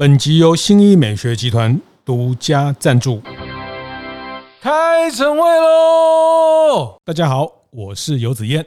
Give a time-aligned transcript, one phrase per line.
[0.00, 3.20] 本集由新一美学集团独家赞助。
[4.58, 6.96] 开晨会喽！
[7.04, 8.64] 大家好，我是游子彦。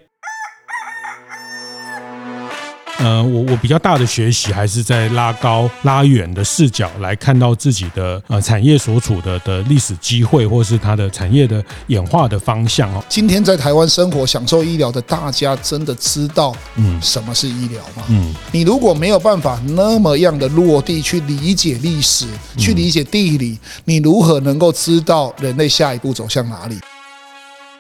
[3.00, 13.04] 呃，我我比较大的学习还是在拉高、拉远的视角来看到自己的呃产业所处的的历史机会，或是它的产业的演化的方向哦。
[13.10, 18.04] 今天在台湾生活、享受医疗的大家，真的知道嗯什么是医疗吗？
[18.10, 22.26] 嗯，你如果没有办法那么样的落地去理解历史、
[22.58, 26.80] 去理解地理，你如何能够知道人类下一步走向哪里？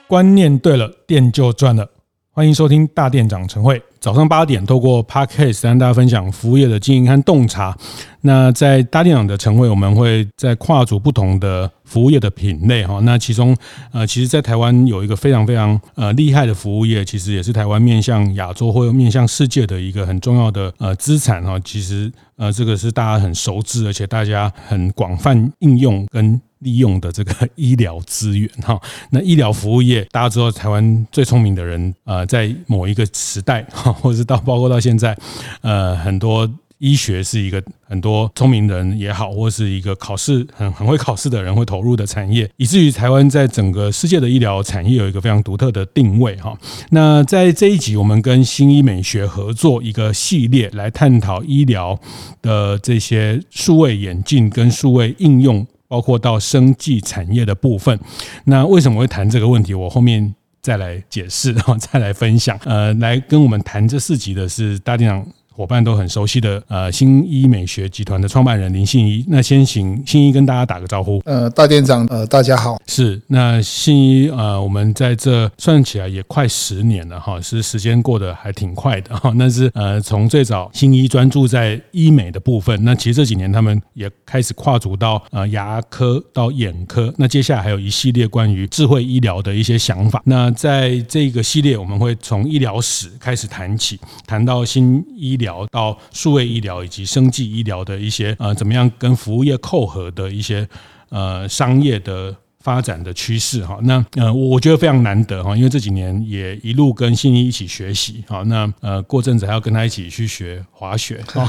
[0.08, 1.88] 观念对了，店就赚了。
[2.32, 3.82] 欢迎收听大店长晨会。
[4.04, 7.74] 早上八点，透过 Podcast 跟大家分享服务业的经营和洞察。
[8.20, 13.00] 那在大电脑的晨会，我们会在跨足不同的服务业的品类哈。
[13.04, 13.56] 那其中，
[13.94, 21.58] 呃，其实，在台湾有一个非常非常呃厉害的服务业，其实也是台湾面向亚洲或面向世界的一个很重要的呃资产哈。
[21.64, 28.80] 其实，呃，这个是大家很熟知，而且大家很广泛应用跟利用的这个医疗资源哈。
[29.12, 33.92] 那医疗服务业，大家知道，台湾最聪明的人，呃，在某一个时代哈。
[33.94, 35.17] 或者是到包括到现在，
[35.61, 36.49] 呃，很多
[36.80, 46.58] 医学是一个很多聪明人也好，或是一个考试很很会考试的人会投入的产业，以至于台湾在整个世界的医疗产业有一个非常独特的定位哈。
[46.89, 51.97] 那在这一集，我们跟新医美学合作一个系列，来探讨医疗
[52.41, 57.97] 的这些数位眼镜跟数位应用，包括到生技产业的部分。
[58.44, 59.73] 那为什么会谈这个问题？
[59.73, 60.36] 我后面。
[60.64, 62.58] 再来解释，然后再来分享。
[62.64, 65.23] 呃，来跟我们谈这四集的是大队长。
[65.56, 71.22] 伙伴都很熟悉的呃新医美学集团的创办人林信一，那先请信一跟大家打个招呼。
[71.26, 72.82] 呃，大店长，呃，大家好。
[72.88, 79.32] 是，那信一呃，我们在这算起来也快十年了哈，是时间过得还挺快的哈。
[79.36, 90.20] 那是呃，从最早信一专注在医美的部分，那其实这几年他们也开始跨足到呃牙科到眼科，那接下来还有一系列关于智慧医疗的一些想法。
[90.26, 95.38] 那在这个系列，我们会从医疗史开始谈起，谈到新医。
[95.43, 100.67] 聊到数位医疗以及生计医疗的一些呃，怎么样跟服务业扣合的一些
[101.09, 102.36] 呃商业的。
[102.64, 111.46] 发展的趋势哈，那呃，我觉得非常难得哈，因为这几年也一路跟信一一起学习哈，那呃，过阵子还要跟他一起去学滑雪哈，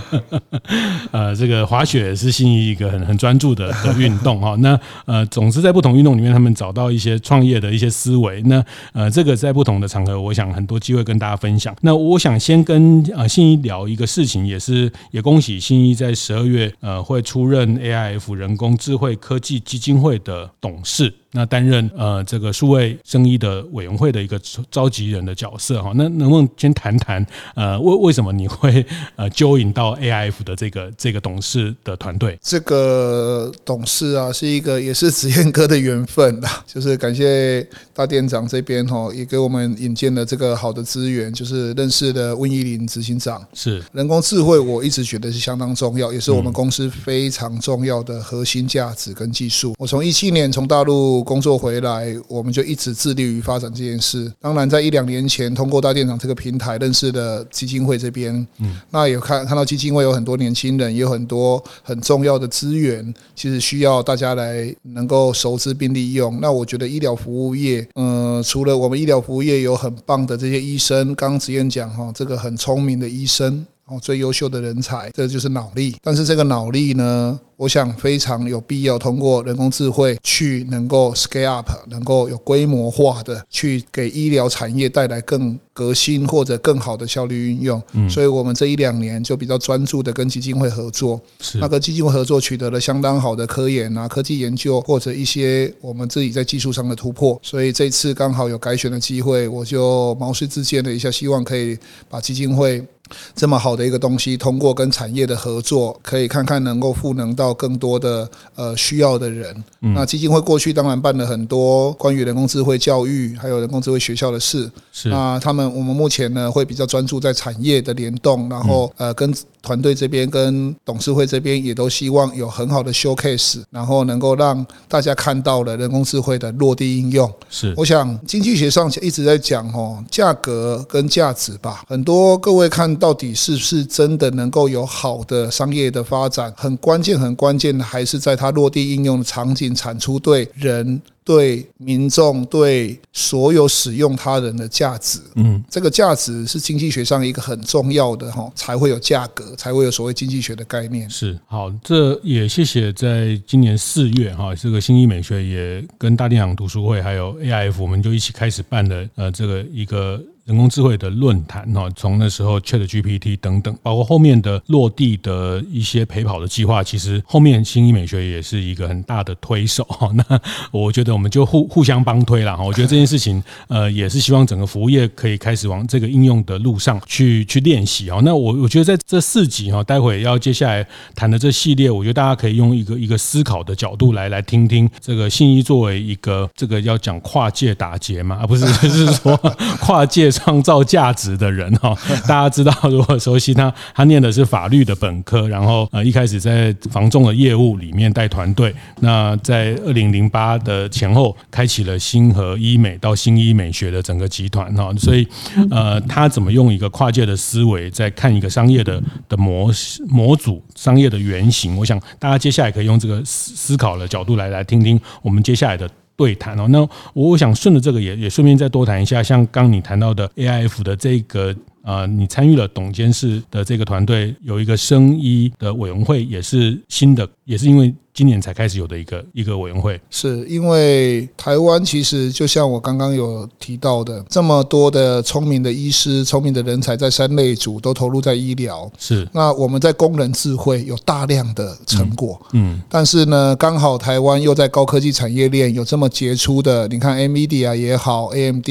[1.12, 8.64] 呃，这个滑雪是信一一个很很专注的的运动哈，那呃，总之在不同运动里面，他们找到一些创业的一些思维，那
[8.94, 11.76] 呃，这个在不同的场合，我想很多机会跟大家分享。
[11.82, 20.29] 那我想先跟呃信一聊一个事情，也是也恭喜信一在十二月呃会出任 AIF 人工智慧科技基金会的。
[20.30, 21.12] 的董事。
[21.32, 27.24] 那担任呃这个数位生意的委员会的一个召集人的角色哈，那能不能先谈谈
[27.54, 32.36] 呃为为什么你会呃 join 到 AIF 的这个这个董事的团队？
[32.42, 37.64] 这个董事啊是一个也是子燕哥的缘分啦， 就是感谢
[37.94, 49.74] 大店长这边哈也给我们引荐了这个好的资源，就是认识的温依林执行长是人工智慧，我一直觉得是相当重要，也是我们公司非常重要的核心价值跟技术。
[49.78, 51.19] 我从一七年从大陆。
[51.22, 54.32] 工作回来，我们就一直致力于发展这件事。
[54.40, 66.38] 当然，在一两年前，通过大电厂这个平台认识的基金会这边，嗯，那也看看到基金会有很多年轻人，也有很多很重要的资源，其实需要大家来能够熟知并利用。
[66.40, 73.66] 那我觉得医疗服务业，嗯，除了我们医疗服务业有很棒的这些医生，刚刚子燕讲哈，这个很聪明的医生。
[73.90, 75.96] 哦，最优秀的人才，这就是脑力。
[76.00, 87.82] 但是这个脑力呢，我想非常有必要通过人工智慧去能够 scale up，能够有规模化的去给医疗产业带来更革新或者更好的效率运用。
[87.94, 97.36] 嗯，所以我们这一两年就比较专注的跟基金会合作，是那个基金会合作取得了相当好的科研啊、科技研究或者一些我们自己在技术上的突破。
[97.42, 101.76] 所以这次刚好有改选的机会，我就毛遂自荐了一下，希望可以
[102.08, 102.86] 把基金会。
[103.34, 109.54] 这么好的一个东西，通过跟产业的合作，可以看看能够赋能到更多的呃需要的人。
[109.82, 114.70] 嗯、那基金会过去当然办了很多关于人工智慧教育，还有人工智慧学校的事。
[114.92, 119.32] 是那他们我们目前呢会比较专注在产业的联动，然后呃跟。
[119.62, 127.30] 团队这边跟董事会这边也都希望有很好的 showcase，然后能够让大家看到了人工智慧的落地应用。
[127.50, 131.82] 是，我想经济学上一直在讲哦，价格跟价值吧。
[131.86, 145.20] 很多各位看到底是不是真的能够有好的商业的发展，很关键很关键的还是在它落地应用的场景产出对人对民众、对所有使用他人的价值。
[145.36, 151.08] 嗯，这个价值是经济学上一个很重要的哈，才会有价格，才会有所谓经济学的概念。
[151.08, 160.20] 是好，这也谢谢在今年四月哈，这个信谊美学也跟大电影读书会还有 AIF，我们就一起开始办的呃这个一个。
[160.46, 170.10] 人工智慧的论坛哈，从那时候 ChatGPT 等等，包括后面的落地的一些陪跑的计划，其实后面新医美学也是一个很大的推手哈。
[170.12, 170.40] 那
[170.72, 172.64] 我觉得我们就互互相帮推了哈。
[172.64, 178.20] 我觉得这件事情呃，也是希望整个服务业可以开始往这个应用的路上去去练习啊。
[178.24, 189.36] 那我我觉得在这四集哈，待会要接下来谈的这系列，我觉得大家可以用一个一个思考的角度来来听听这个信一作为一个这个要讲跨界打劫嘛，啊不是 就是说
[189.80, 190.30] 跨界。
[190.30, 191.92] 创造价值的人哈，
[192.28, 205.26] 大家知道，如果熟悉他，他念的是法律的本科，然后呃一开始在房仲的业务里面带团队，那在二零零八的前后，开启了新和医美到新医美学的整个集团哈，所以
[205.70, 209.72] 呃他怎么用一个跨界的思维在看一个商业的的模
[210.08, 215.88] 模组商业的原型，我想大家接下来可以用这个思思考的角度来来听听我们接下来的。
[216.20, 227.94] 对谈哦，那我想顺着这个也也顺便再多谈一下，像刚你谈到的 AIF 的这个呃，你参与了董监事的这个团队，有一个生医的委员会，也是新的，也是因为。
[228.20, 239.26] 今年才开始有的一个一个委员会，是因为台湾其实就像我刚刚有提到的，这么多的聪明的医师、聪明的人才在三类组都投入在医疗，是。
[239.32, 248.68] 那我们在工人智慧有大量的成果，嗯，但是呢，刚好台湾又在高科技产业链有这么杰出的，你看 NVIDIA 也好，AMD，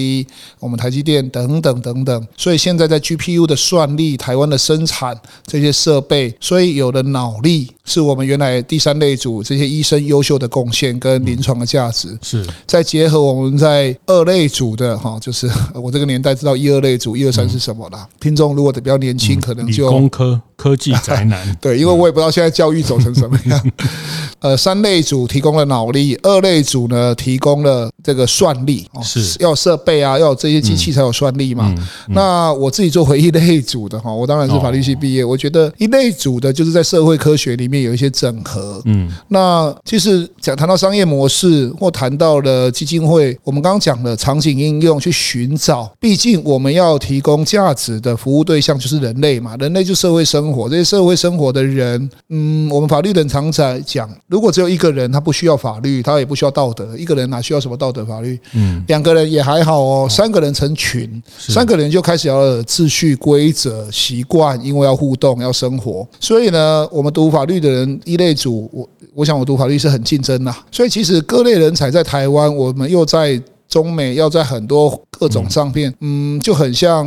[0.60, 7.72] 我们台积电等等等等，所以现在在 GPU 的算力、台湾的生产这些设备，所以有了脑力。
[7.90, 18.08] 是我们原来第三类组这些医生优秀的贡献跟临床的价值，是再结合我们在二类组的哈，就是 我这个年代知道一二类组一二三是什么啦。
[18.20, 23.72] 听众如果比较年轻，可能就理工科科技宅男， 对，因为我也不知道现在教育走成什么样。
[24.40, 31.74] 呃，三类组提供了脑力，二类组呢提供了这个算力，是要设备啊，要有这些机器才有算力嘛。
[32.10, 37.79] 那我自己做回一类组的哈，我当然是法律系毕业，我觉得一类组的就是在社会科学里面。
[37.84, 58.38] 有一些整合，嗯，那其实讲谈到商业模式，或谈到了基金会，我们刚刚讲的场景应用去寻找，毕竟我们要提供价值的服务对象就是人类嘛，人类就社会生活，这些社会生活的人，嗯，我们法律人常在讲，如果只有一个人，他不需要法律，他也不需要道德，一个人哪需要什么道德法律？
[58.54, 67.69] 嗯，两个人也还好哦，三个人成群，三个人就开始要有秩序、规则、习惯，因为要互动、要生活，所以呢，我们读法律的。
[67.70, 77.06] 人一类组，我我想我读法律是很竞争呐，所以其实各类人才在台湾，我们又在中美，要在很多各种上面，嗯，就很像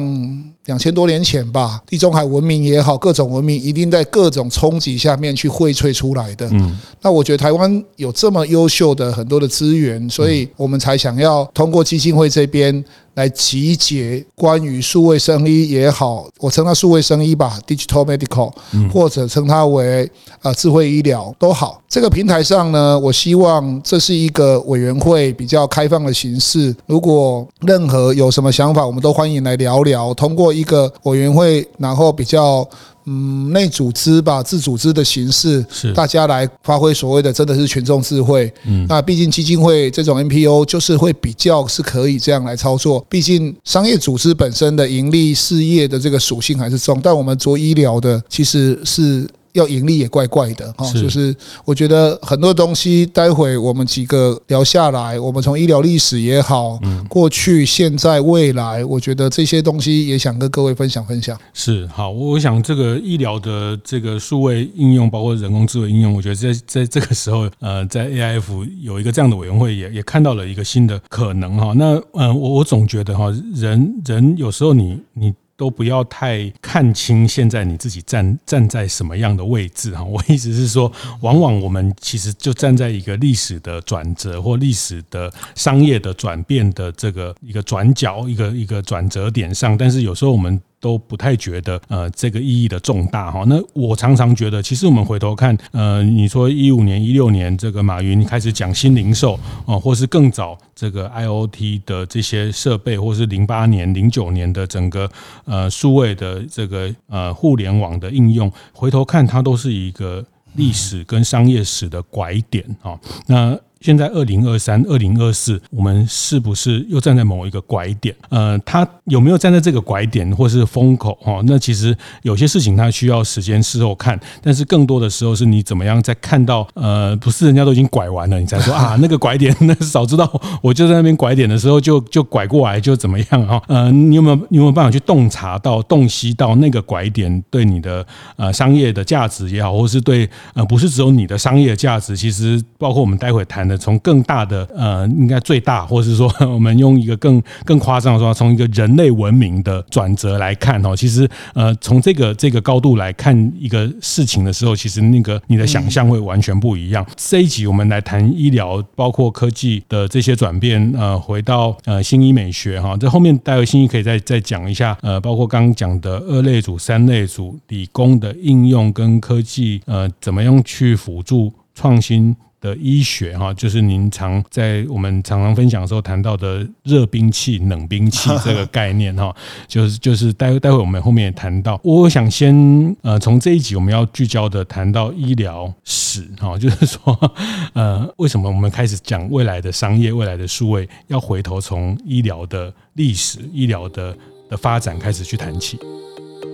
[0.67, 6.49] 两千多年前吧，地中海文明也好，各种文明一定在各种冲击下面去荟萃出来的。
[6.53, 12.85] 嗯，那我觉得台湾有这么优秀的很多的资源，所以我们才想要通过基金会这边。
[13.15, 18.53] 来集结关于数位生医也好，我称它数位生医吧，digital medical，
[18.93, 20.11] 或者称它为
[20.41, 21.81] 啊智慧医疗都好。
[21.89, 26.75] 这个平台上呢，我希望这是一个委员会比较开放的形式。
[26.87, 30.15] 如果任何有什么想法，我们都欢迎来聊聊。
[30.15, 32.67] 通过一个委员会，然后比较。
[33.05, 38.53] 嗯，内组织吧，自组织的形式，是大家来发挥所谓的，真的是群众智慧。
[38.65, 43.05] 嗯，那毕竟基金会这种 NPO 就是会比较是可以这样来操作。
[43.09, 49.29] 毕竟商业组织本身的盈利事业的这个属性还是重，但我们做医疗的其实是。
[49.53, 56.79] 要盈利也怪怪的哈，就是我觉得很多东西，待会我们几个聊下来，我们从医疗历史也好，
[57.09, 61.39] 过去、现在、未来，我觉得这些东西也想跟各位分享分享。
[61.53, 71.73] 是好，我想这个医疗的这个数位应用，包括人工智能应用，我觉得在在这个时候，呃，在 AIF 有一个这样的委员会，也也看到了一个新的可能哈。
[71.77, 75.33] 那嗯，我我总觉得哈，人人有时候你你。
[75.57, 80.91] 都不要太看清现在你自己站站在什么样的位置哈， 我意思是说，
[81.21, 90.61] 往往我们其实就站在一个历史的转折或历史的商业的转变的这个一个转角，一个一个转折点上，但是有时候我们。
[90.83, 93.45] 都不太觉得呃这个意义的重大哈。
[93.47, 105.09] 那我常常觉得，其实我们回头看，呃，你说一五年、一六年这个马云开始讲新零售啊，或是更早这个 IOT 的这些设备，或是零八年、零九年的整个
[105.45, 110.25] 呃数位的这个呃互联网的应用，回头看它都是一个
[110.57, 112.99] 历史跟商业史的拐点啊。
[113.27, 118.15] 那现在二零二三、二零二四，我们是不是又站在某一个拐点？
[118.29, 121.19] 呃，它有没有站在这个拐点或是风口？
[121.21, 133.63] 哈，那其实有些事情它需要时间事后看，但是更多的时候是你怎么样在看到呃，不是人家都已经拐完了，你才说 啊，那个拐点，那早知道我就在那边拐点的时候就就拐过来就怎么样哈？
[133.67, 157.07] 呃，你有没有你有没有办法去洞察到、洞悉到那个拐点对你的呃商业的价值也好，或是对呃不是只有你的商业价值，其实包括我们待会谈的，从更大的呃，应该最大，或是说 我们用一个更更夸张的说，从一个人类文明的转折来看哦，其实呃从这个这个高度来看一个事情的时候，其实那个你的想象会完全不一样。
[157.17, 172.35] 这一集我们来谈医疗，包括科技的这些转变，呃，回到呃新医美学哈，这后面待会新医可以再再讲一下，呃，包括刚刚讲的二类组、三类组、理工的应用跟科技，呃，怎么样去辅助创新。
[172.63, 179.35] 的医学哈，就是您常在我们常常分享的时候谈到的热兵器、冷兵器这个概念哈，
[179.69, 181.79] 就是就是待待会我们后面也谈到。
[181.83, 182.55] 我想先
[183.03, 187.35] 呃从这一集我们要聚焦的谈到医疗史哈， 就是说
[187.75, 194.17] 呃为什么我们开始讲未来的商业、未来的数位，要回头从医疗的历史、医疗的
[194.49, 195.79] 的发展开始去谈起。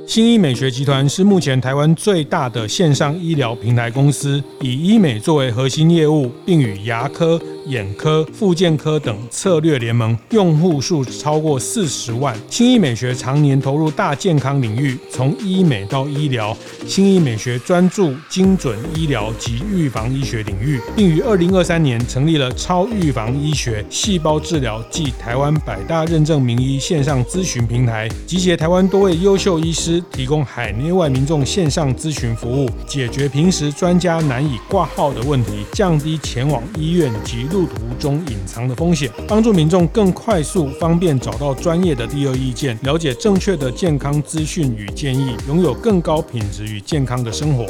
[0.08, 12.34] 新医美学集团是目前台湾最大的线上医疗平台公司，以医美作为核心业务，并与牙科、眼科、复健科等策略联盟，用户数超过四十万。
[12.48, 29.97] 新医美学常年投入大健康领域，从医美到医疗，新医美学专注精准医疗及预防医学领域，并于二零二三年成立了超预防医学细胞治疗暨台湾百大认证名医线上咨询平台，集结台湾多位优秀医师。
[30.10, 47.66] 提供海内外民众线上咨询服务，解决平时专家难以挂号的问题，降低前往医院及路途中隐藏的风险，帮助民众更快速、方便找到专业的第二意见，了解正确的健康资讯与建议，拥有更高品质与健康的生活。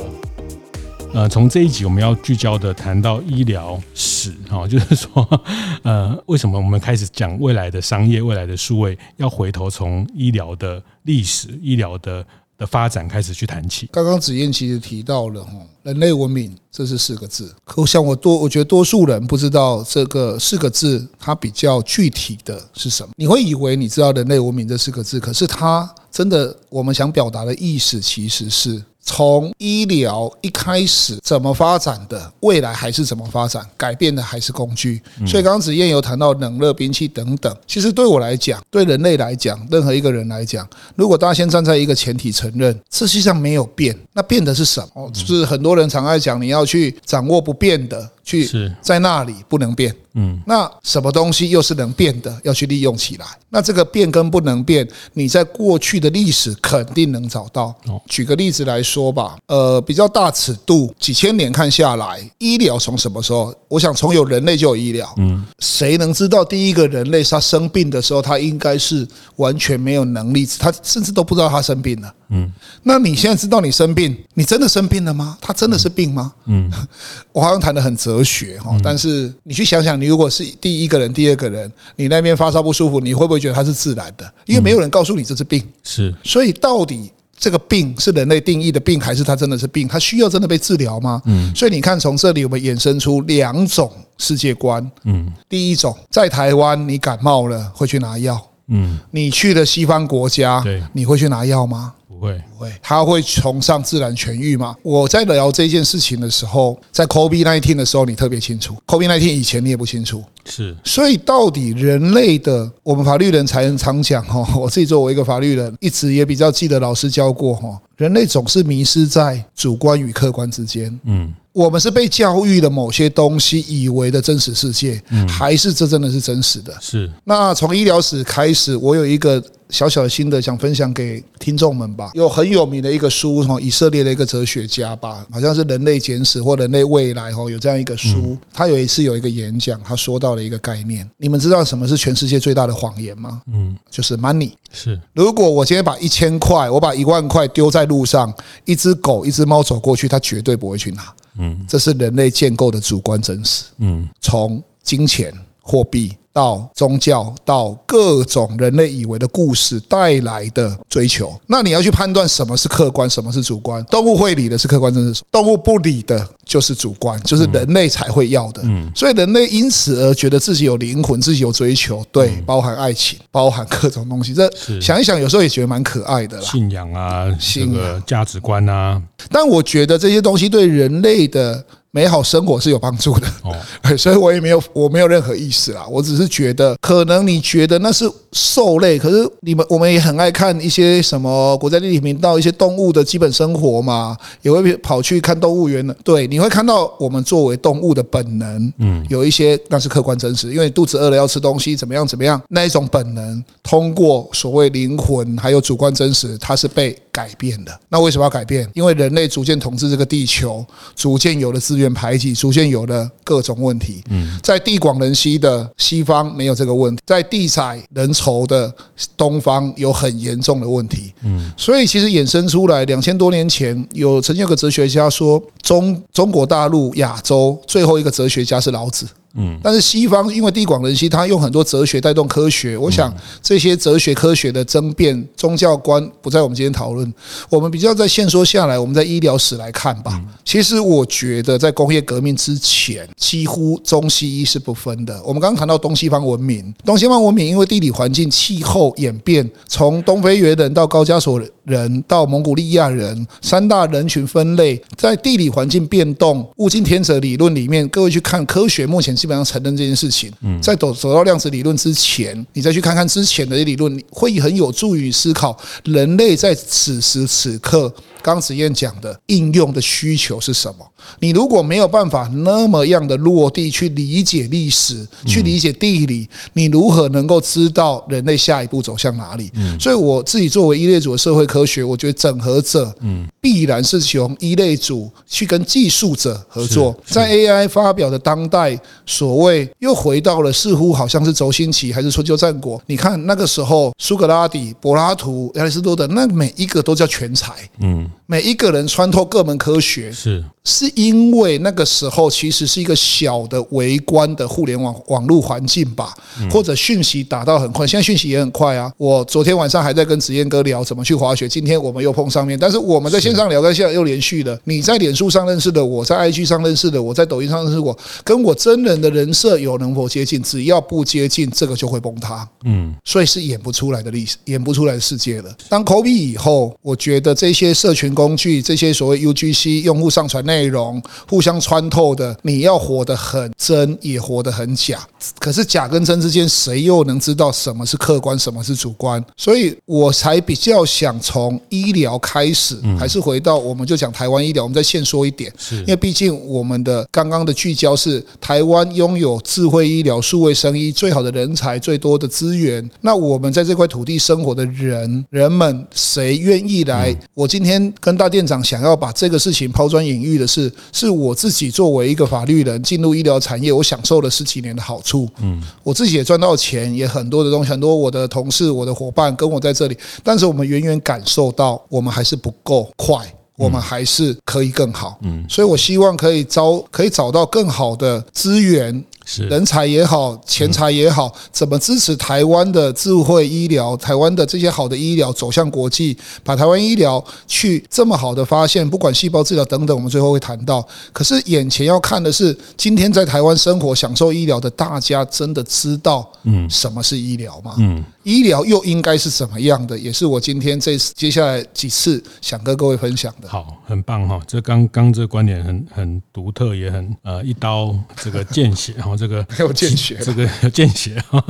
[1.14, 5.42] 呃，从这一集我们要聚焦的谈到医疗史，哈， 就是说，
[5.82, 12.24] 呃，为什么我们开始讲未来的商业、未来的数位，要回头从医疗的历史、医疗的
[12.58, 13.88] 的发展开始去谈起。
[13.90, 23.10] 刚刚子燕其实提到了，哈，人类文明这是四个字，可我想我多，我觉得多数人不知道这个四个字它比较具体的是什么。
[23.16, 25.88] 你会以为你知道人类文明这四个字，可是它
[26.18, 28.82] 真的，我们想表达的意思其实是。
[29.00, 35.00] 从医疗一开始怎么发展的，未来还是怎么发展，改变的还是工具。
[35.24, 37.56] 所以刚刚子燕有谈到冷热兵器等等。
[37.68, 45.08] 其实对我来讲，对人类来讲，任何一个人来讲，如果大家先站在一个前提承认，这实际上没有变，那变的是什么？
[45.12, 48.10] 就是很多人常爱讲，你要去掌握不变的。
[48.28, 53.24] 去在那里不能变，嗯，那什么东西又是能变的，要去利用起来。
[53.48, 57.74] 那这个变跟不能变，你在过去的历史肯定能找到。
[58.06, 63.54] 举个例子来说吧，呃，比较大尺度，几千年看下来，医疗从什么时候？
[63.68, 65.10] 我想从有人类就有医疗。
[65.16, 72.12] 嗯，谁能知道第一个人类他生病的时候，他应该是完全没有能力，他甚至都不知道他生病了。
[72.30, 72.50] 嗯，
[72.82, 75.36] 那你现在知道你生病，你真的生病了吗？
[75.40, 76.32] 他真的是病吗？
[76.46, 76.70] 嗯，
[77.32, 84.30] 我好像谈的很哲学哈，但是你去想想，你如果是第一个人、第二个人，你那边发烧不舒服，你会不会觉得它是自然的？
[84.46, 85.66] 因为没有人告诉你这是病。
[85.82, 89.88] 是，所以到底这个病是人类定义的病，还是它真的是病？
[89.88, 91.22] 它需要真的被治疗吗？
[91.24, 94.84] 嗯，所以你看，从这里我们衍生出两种世界观。
[95.04, 98.38] 嗯，第一种，在台湾你感冒了会去拿药。
[98.70, 101.94] 嗯，你去了西方国家，对，你会去拿药吗？
[102.18, 104.74] 不会，不会，他会崇尚自然痊愈吗？
[104.82, 110.22] 我在聊这件事情的时候，在 COVID-19 的时候，你特别清楚；COVID-19 以前，你也不清楚。
[110.44, 120.98] 是，所以到底人类的，我们法律人才常讲哈， 我自己作为一个法律人，一直也比较记得老师教过哈，人类总是迷失在主观与客观之间。
[121.04, 121.32] 嗯。
[121.58, 126.72] 我们是被教育的某些东西，以为的真实世界，还是这真的是真实的？
[126.80, 127.10] 是。
[127.24, 132.12] 那从医疗史开始，我有一个小小的心得想分享给听众们吧。
[132.14, 138.38] 有很有名的一个书，从以色列的一个哲学家吧，好像是《人类简史》或《人类未来》哈，有这样一个书。
[138.52, 141.04] 他有一次有一个演讲，他说到了一个概念。
[141.16, 143.42] 你们知道什么是全世界最大的谎言吗？
[143.52, 144.52] 嗯，就是 money。
[144.72, 144.96] 是。
[145.12, 148.32] 如果我今天把一千块，我把一万块丢在路上，
[148.64, 151.12] 一只狗、一只猫走过去，它绝对不会去拿。
[151.38, 153.64] 嗯，这是人类建构的主观真实。
[153.78, 156.14] 嗯，从金钱、货币。
[156.38, 161.36] 到宗教到各种人类以为的故事带来的追求。
[161.48, 163.84] 那你要去判断什么是客观，什么是主观。
[163.86, 168.62] 动物会理的是客观，真实；动物不理的就是主观，就是人类才会要的。
[168.64, 174.32] 嗯，所以人类因此而觉得自己有灵魂，自己有追求，对，包含爱情，包含各种东西。
[174.32, 174.48] 这
[174.80, 176.44] 想一想，有时候也觉得蛮可爱的啦。
[176.44, 179.02] 信仰啊，信仰、价值观啊。
[179.32, 181.64] 但我觉得这些东西对人类的。
[181.90, 183.56] 美好生活是有帮助的，哦，
[183.96, 207.80] 所以我也没有我没有任何意思啦，我只是觉得可能你觉得那是兽类，可是你们我们也很爱看一些什么国家地理频道一些动物的基本生活嘛，也会跑去看动物园的，对，你会看到我们作为动物的本能，嗯，有一些那是客观真实，因为肚子饿了要吃东西，怎么样怎么样，那一种本能通过所谓灵魂还有主观真实，它是被改变的。
[207.88, 208.68] 那为什么要改变？
[208.74, 210.64] 因为人类逐渐统治这个地球，
[210.94, 214.02] 逐渐有了资源排挤，逐渐有了各种问题。
[214.10, 218.70] 嗯，在地广人稀的西方没有这个问题，在地窄人稠的
[219.16, 221.12] 东方有很严重的问题。
[221.22, 229.06] 嗯，所以其实衍生出来，两千多年前有曾经有个哲学家说，中中国大陆亚洲最后一个哲学家是老子。
[229.40, 232.76] 嗯，但是西方因为地广人稀，他用很多哲学带动科学。
[232.76, 237.14] 我想这些哲学科学的争辩，宗教观不在我们今天讨论。
[237.48, 240.20] 我们比较在线说下来，我们在医疗史来看吧。
[240.44, 245.22] 其实我觉得在工业革命之前，几乎中西医是不分的。
[245.24, 260.32] 我们刚刚谈到东西方文明，东西方文明因为地理环境、气候演变，从东非猿人到高加索人到蒙古利亚人，三大人群分类，在地理环境变动、物竞天择理论里面，各位去看科学，目前基本上承认这件事情。
[260.40, 267.92] 嗯在走走到量子理论之前，你再去看看之前的理论，会很有助于思考人类在此时此刻。
[268.20, 270.84] 刚子燕讲的应用的需求是什么？
[271.20, 279.50] 你如果没有办法那么样的落地去理解历史，去理解地理，你如何能够知道人类下一步走向哪里？
[279.78, 286.94] 所以我自己作为一类组的社会科学，我觉得整合者，嗯必然是从一类组去跟技术者合作。
[287.06, 292.80] 在 AI 发表的当代，所谓又回到了似乎好像是轴心期还是春秋战国？
[292.86, 297.52] 你看那个时候，苏格拉底、柏拉图、亚里士多德，那每一个都叫全才。
[297.80, 298.08] 嗯。
[298.30, 306.14] 每一个人穿透各门科学，是是因为那个时候其实是一个小的微观的互联网网络环境吧，
[306.50, 308.92] 或者讯息打到很快，现在讯息也很快啊。
[308.98, 314.60] 我昨天晚上还在跟子燕哥聊怎么去滑雪，今天我们又碰上面，但是我们在线上聊，跟现在又连续的。
[314.64, 320.42] 你在脸书上认识的，我在 IG 上认识的，我在抖音上认识我，跟我真人的人设有能否接近？
[320.42, 322.46] 只要不接近，这个就会崩塌。
[322.64, 325.56] 嗯，所以是演不出来的历史，演不出来的世界了。
[325.68, 328.08] 当 COVID 以后，我觉得这些社群。
[328.18, 335.06] 工具这些所谓 UGC 用户上传内容互相穿透的，你要活得很真，也活得很假。
[335.38, 339.24] 可是假跟真之间，谁又能知道什么是客观，什么是主观？
[339.36, 344.64] 所以我才比较想从医疗开始，还是回到我们就讲台湾医疗。
[344.64, 352.88] 我们再先说一点，因为毕竟我们的刚刚的聚焦是台湾拥有智慧医疗、数位生医最好的人才、最多的资源。
[353.00, 357.16] 那我们在这块土地生活的人，人们谁愿意来？
[357.34, 357.92] 我今天。
[358.00, 365.28] 跟大店长想要把这个事情抛砖引玉的是，是我自己作为一个法律人进入医疗产业，我享受了十几年的好处。
[365.42, 373.16] 嗯，我自己也赚到钱，也很多的东西，很多我的同事、我的伙伴跟我在这里，但是我们远远感受到，我们还是不够快，
[373.58, 375.18] 我们还是可以更好。
[375.22, 379.04] 嗯，所以我希望可以招，可以找到更好的资源。
[379.36, 383.96] 人才也好，钱财也好，怎么支持台湾的智慧医疗？
[383.96, 390.86] 台湾的这些好的医疗走向国际，把台湾医疗去这么好的发现，不管细胞治疗等等，我们最后会谈到。
[391.12, 397.74] 可是眼前要看的是，今天在台湾生活、享受医疗的大家，真的知道嗯什么是医疗吗？
[397.78, 398.02] 嗯。
[398.24, 399.98] 医疗又应该是怎么样的？
[399.98, 403.48] 也是我今天这接下来几次想跟各位分享的。
[403.48, 404.38] 好，很棒哈！
[404.46, 411.44] 这刚刚这观点很很独特，也很呃一刀这个见血哈，这个 没有见血，这个见血哈，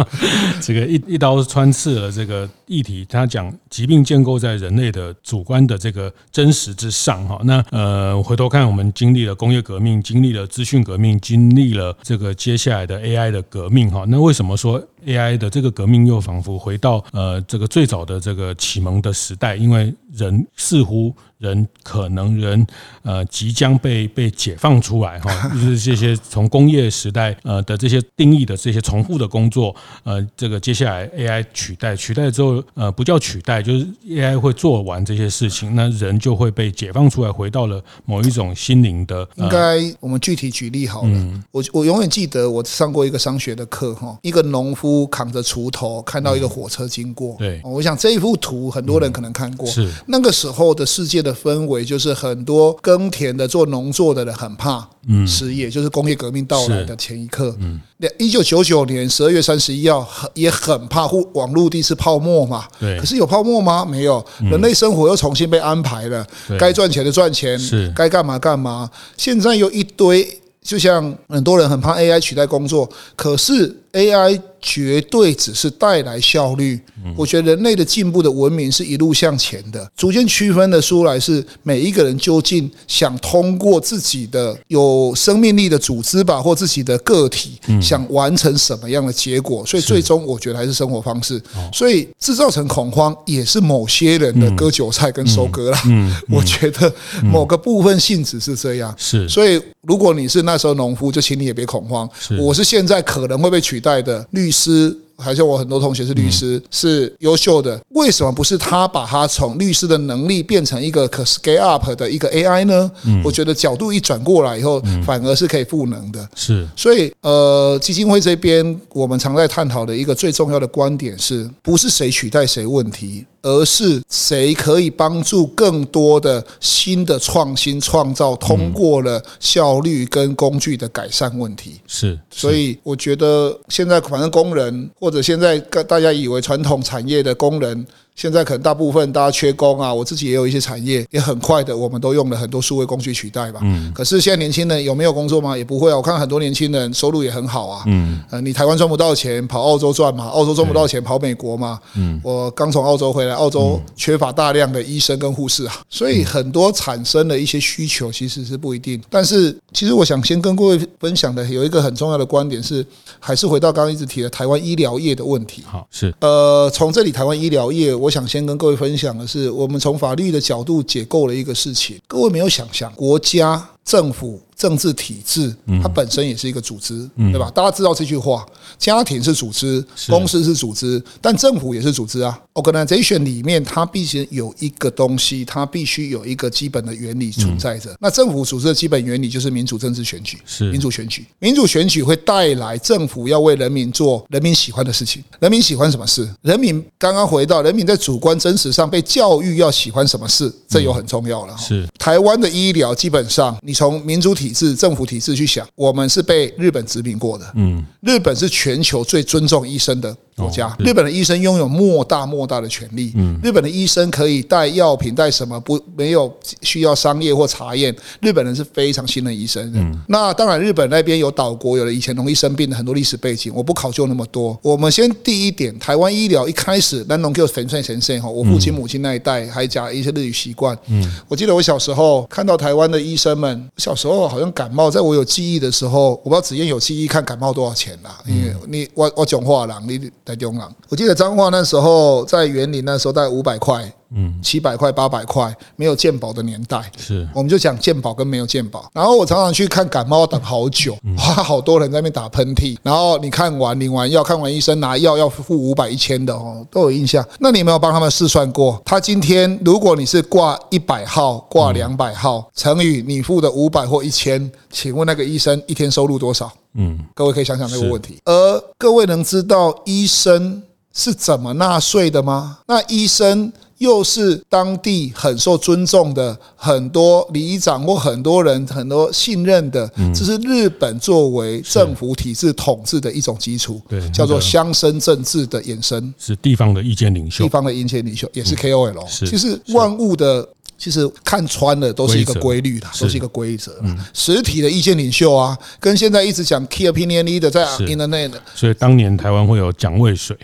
[0.63, 3.07] 这个一一刀穿刺了这个议题。
[3.09, 7.39] 他讲疾病建构在人类的主观的这个真实之上哈。
[7.45, 14.05] 那呃回头看，我们经历了工业革命，经历了资讯革命，经历了这个接下来的 AI 的革命哈。
[14.09, 21.15] 那为什么说？AI 的这个革命又仿佛回到呃这个最早的这个启蒙的时代，因为人似乎。
[21.39, 22.67] 人可能人
[23.03, 39.25] 呃即将被被解放出来哈， 就是这些从工业时代呃的这些定义的这些重复的工作呃，这个接下来 AI 取代取代之后呃不叫取代，就是 AI 会做完这些事情，那人就会被解放出来，回到了某一种心灵的。
[39.37, 49.91] 应该我们具体举例好了，我我永远记得我上过一个商学的课哈，一个农夫扛着锄头看到一个火车经过，对，我想这一幅图很多人可能看过，是。
[50.07, 54.89] 那个时候的世界的氛围就是很多耕田的做农作的人很怕
[55.27, 57.55] 失业，就是工业革命到来的前一刻。
[57.61, 57.81] 嗯。
[58.17, 62.65] 一九九九年十二月三十一号，也很怕互网络第一次泡沫嘛。
[62.79, 62.97] 对。
[63.01, 63.85] 可是有泡沫吗？
[63.85, 64.25] 没有。
[64.39, 66.25] 人类生活又重新被安排了，
[66.59, 67.93] 该赚钱的赚钱，是。
[67.97, 68.89] 该干嘛干嘛。
[69.17, 74.41] 现在又一堆，就像很多人很怕 AI 取代工作，可是 AI。
[74.61, 76.81] 绝对只是带来效率。
[77.17, 89.65] 我觉得人类的进步的文明是一路向前的，逐渐区分的出来是每一个人究竟想通过自己的有生命力的组织吧，或自己的个体想完成什么样的结果。
[89.65, 91.41] 所以最终我觉得还是生活方式。
[91.73, 95.81] 所以制造成恐慌也是某些人的割韭菜跟收割啦。
[96.29, 98.93] 我觉得某个部分性质是这样。
[98.99, 99.29] 是。
[99.29, 102.11] 所以如果你是那时候农夫，就请你也别恐慌。
[102.41, 104.97] 我是现在可能会被取代的律师。
[105.21, 107.77] 还是我很多同学是律师，是优秀的。
[107.89, 112.89] 为什么不是他把他从律师的能力变成一个可 scale up 的一个 AI 呢？
[113.25, 116.29] 我觉得角度一转过来以后，反而是可以赋能的。
[116.37, 123.27] 是，所以呃，基金会这边我们常在探讨的一个最重要的观点是，不是谁取代谁问题。
[123.43, 131.81] 而是谁可以帮助更多的新的创新创造，通过了效率跟工具的改善问题。
[131.87, 137.87] 是，所以我觉得现在反正工人或者现在大家以为传统产业的工人。
[138.19, 143.61] 现在可能大部分大家缺工啊，我自己也有一些产业，也很快的，我们都用了很多数位工具取代吧。
[143.63, 143.93] 嗯。
[143.95, 145.57] 可是现在年轻人有没有工作吗？
[145.57, 145.97] 也不会啊。
[145.97, 147.85] 我看很多年轻人收入也很好啊。
[147.87, 148.21] 嗯。
[148.29, 150.27] 呃，你台湾赚不到钱，跑澳洲赚嘛？
[150.27, 151.79] 澳洲赚不到钱，跑美国嘛？
[151.95, 152.21] 嗯。
[152.25, 159.01] 我刚从澳洲回来，澳洲缺乏大量的医生跟护士啊，所以很多产生的一些需求其实是不一定。
[159.09, 162.85] 但是，其实我想先跟各位分享的有一个很重要的观点是，
[163.21, 165.63] 还是回到刚刚一直提的台湾医疗业的问题。
[165.65, 166.13] 好，是。
[166.19, 168.08] 呃，从这里台湾医疗业我。
[168.09, 172.01] 我想先跟各位分享的是，我们从法律的角度解构了一个事情。
[172.07, 174.39] 各位没有想象，国家政府。
[174.59, 177.49] 政治体制，它本身也是一个组织，对吧？
[177.55, 178.45] 大家知道这句话，
[178.77, 182.37] 家庭是组织，公司是组织，但政府也是组织啊。
[182.55, 187.95] Organization 里面，它必须有一个东西，它必须有一个基本的原理存在着。
[188.01, 191.25] 那政府组织的基本原理就是民主政治选举，是民主选举。
[191.39, 195.23] 民主选举会带来政府要为人民做人民喜欢的事情。
[195.39, 196.29] 人民喜欢什么事？
[196.43, 201.57] 人民刚刚回到人民在主观真实上被教育要喜欢什么事，这又很重要了。
[201.57, 204.49] 是台湾的医疗，基本上你从民主体。
[204.59, 207.49] 制、政府体制去想，我们是被日本殖民过的。
[207.55, 210.17] 嗯，日本是全球最尊重医生的。
[210.39, 213.13] 国家，日本的医生拥有莫大莫大的权利。
[213.17, 217.95] 嗯，日本的医生可以带药品，带什么不没有需要商业或查验。
[218.21, 219.81] 日本人是非常信任医生的。
[219.81, 224.59] 嗯，那当然，日本那边有岛国，有了以前容易生病的很多历史背景，我不考究那么多。
[224.63, 228.29] 我们先第一点，台湾医疗一开始，那农就神圣神圣哈。
[228.29, 230.79] 我父亲母亲那一代还讲一些日语习惯。
[230.87, 238.19] 嗯，我记得我小时候看到台湾的医生们，小时候好像感冒，在我有记忆的时候，我不知道子燕有记忆看感冒多少钱啦。
[238.27, 239.99] 因为你我我讲话啦，你。
[240.29, 248.91] 在中港，我记得彰化那时候在园林，那时候大概五百块，嗯，七百块、八百块，没有鉴宝的年代，是，我们就讲鉴宝跟没有鉴宝。
[248.93, 252.77] 然后我常常去看感冒，等好久，哇，好多人在那边打喷嚏。
[252.83, 257.27] 然后你看完领完药，看完医生拿药要付五百一千的哦，都有印象。
[257.39, 258.79] 那你有没有帮他们试算过？
[258.85, 266.53] 他今天如果你是挂一百号，挂两百号，乘以你付的五百或一千，请问那个医生一天收入多少？
[266.79, 268.19] 嗯，各位可以想想这个问题。
[268.25, 270.63] 而各位能知道医生
[270.95, 272.59] 是怎么纳税的吗？
[272.67, 290.49] 那医生又是当地很受尊重的，很多里长或很多人很多信任的，这是日本作为政府体制统治的一种基础，对，叫做乡绅政治的衍生，是地方的意见领袖，地方的意见领袖也是 KOL，其实万物的。
[290.79, 293.77] 其实看穿了都是一个规律的，都是一个规则。
[294.15, 300.37] 实体的意见领袖啊，跟现在一直讲 key opinion leader 在 internet，所以当年台湾会有蒋渭水，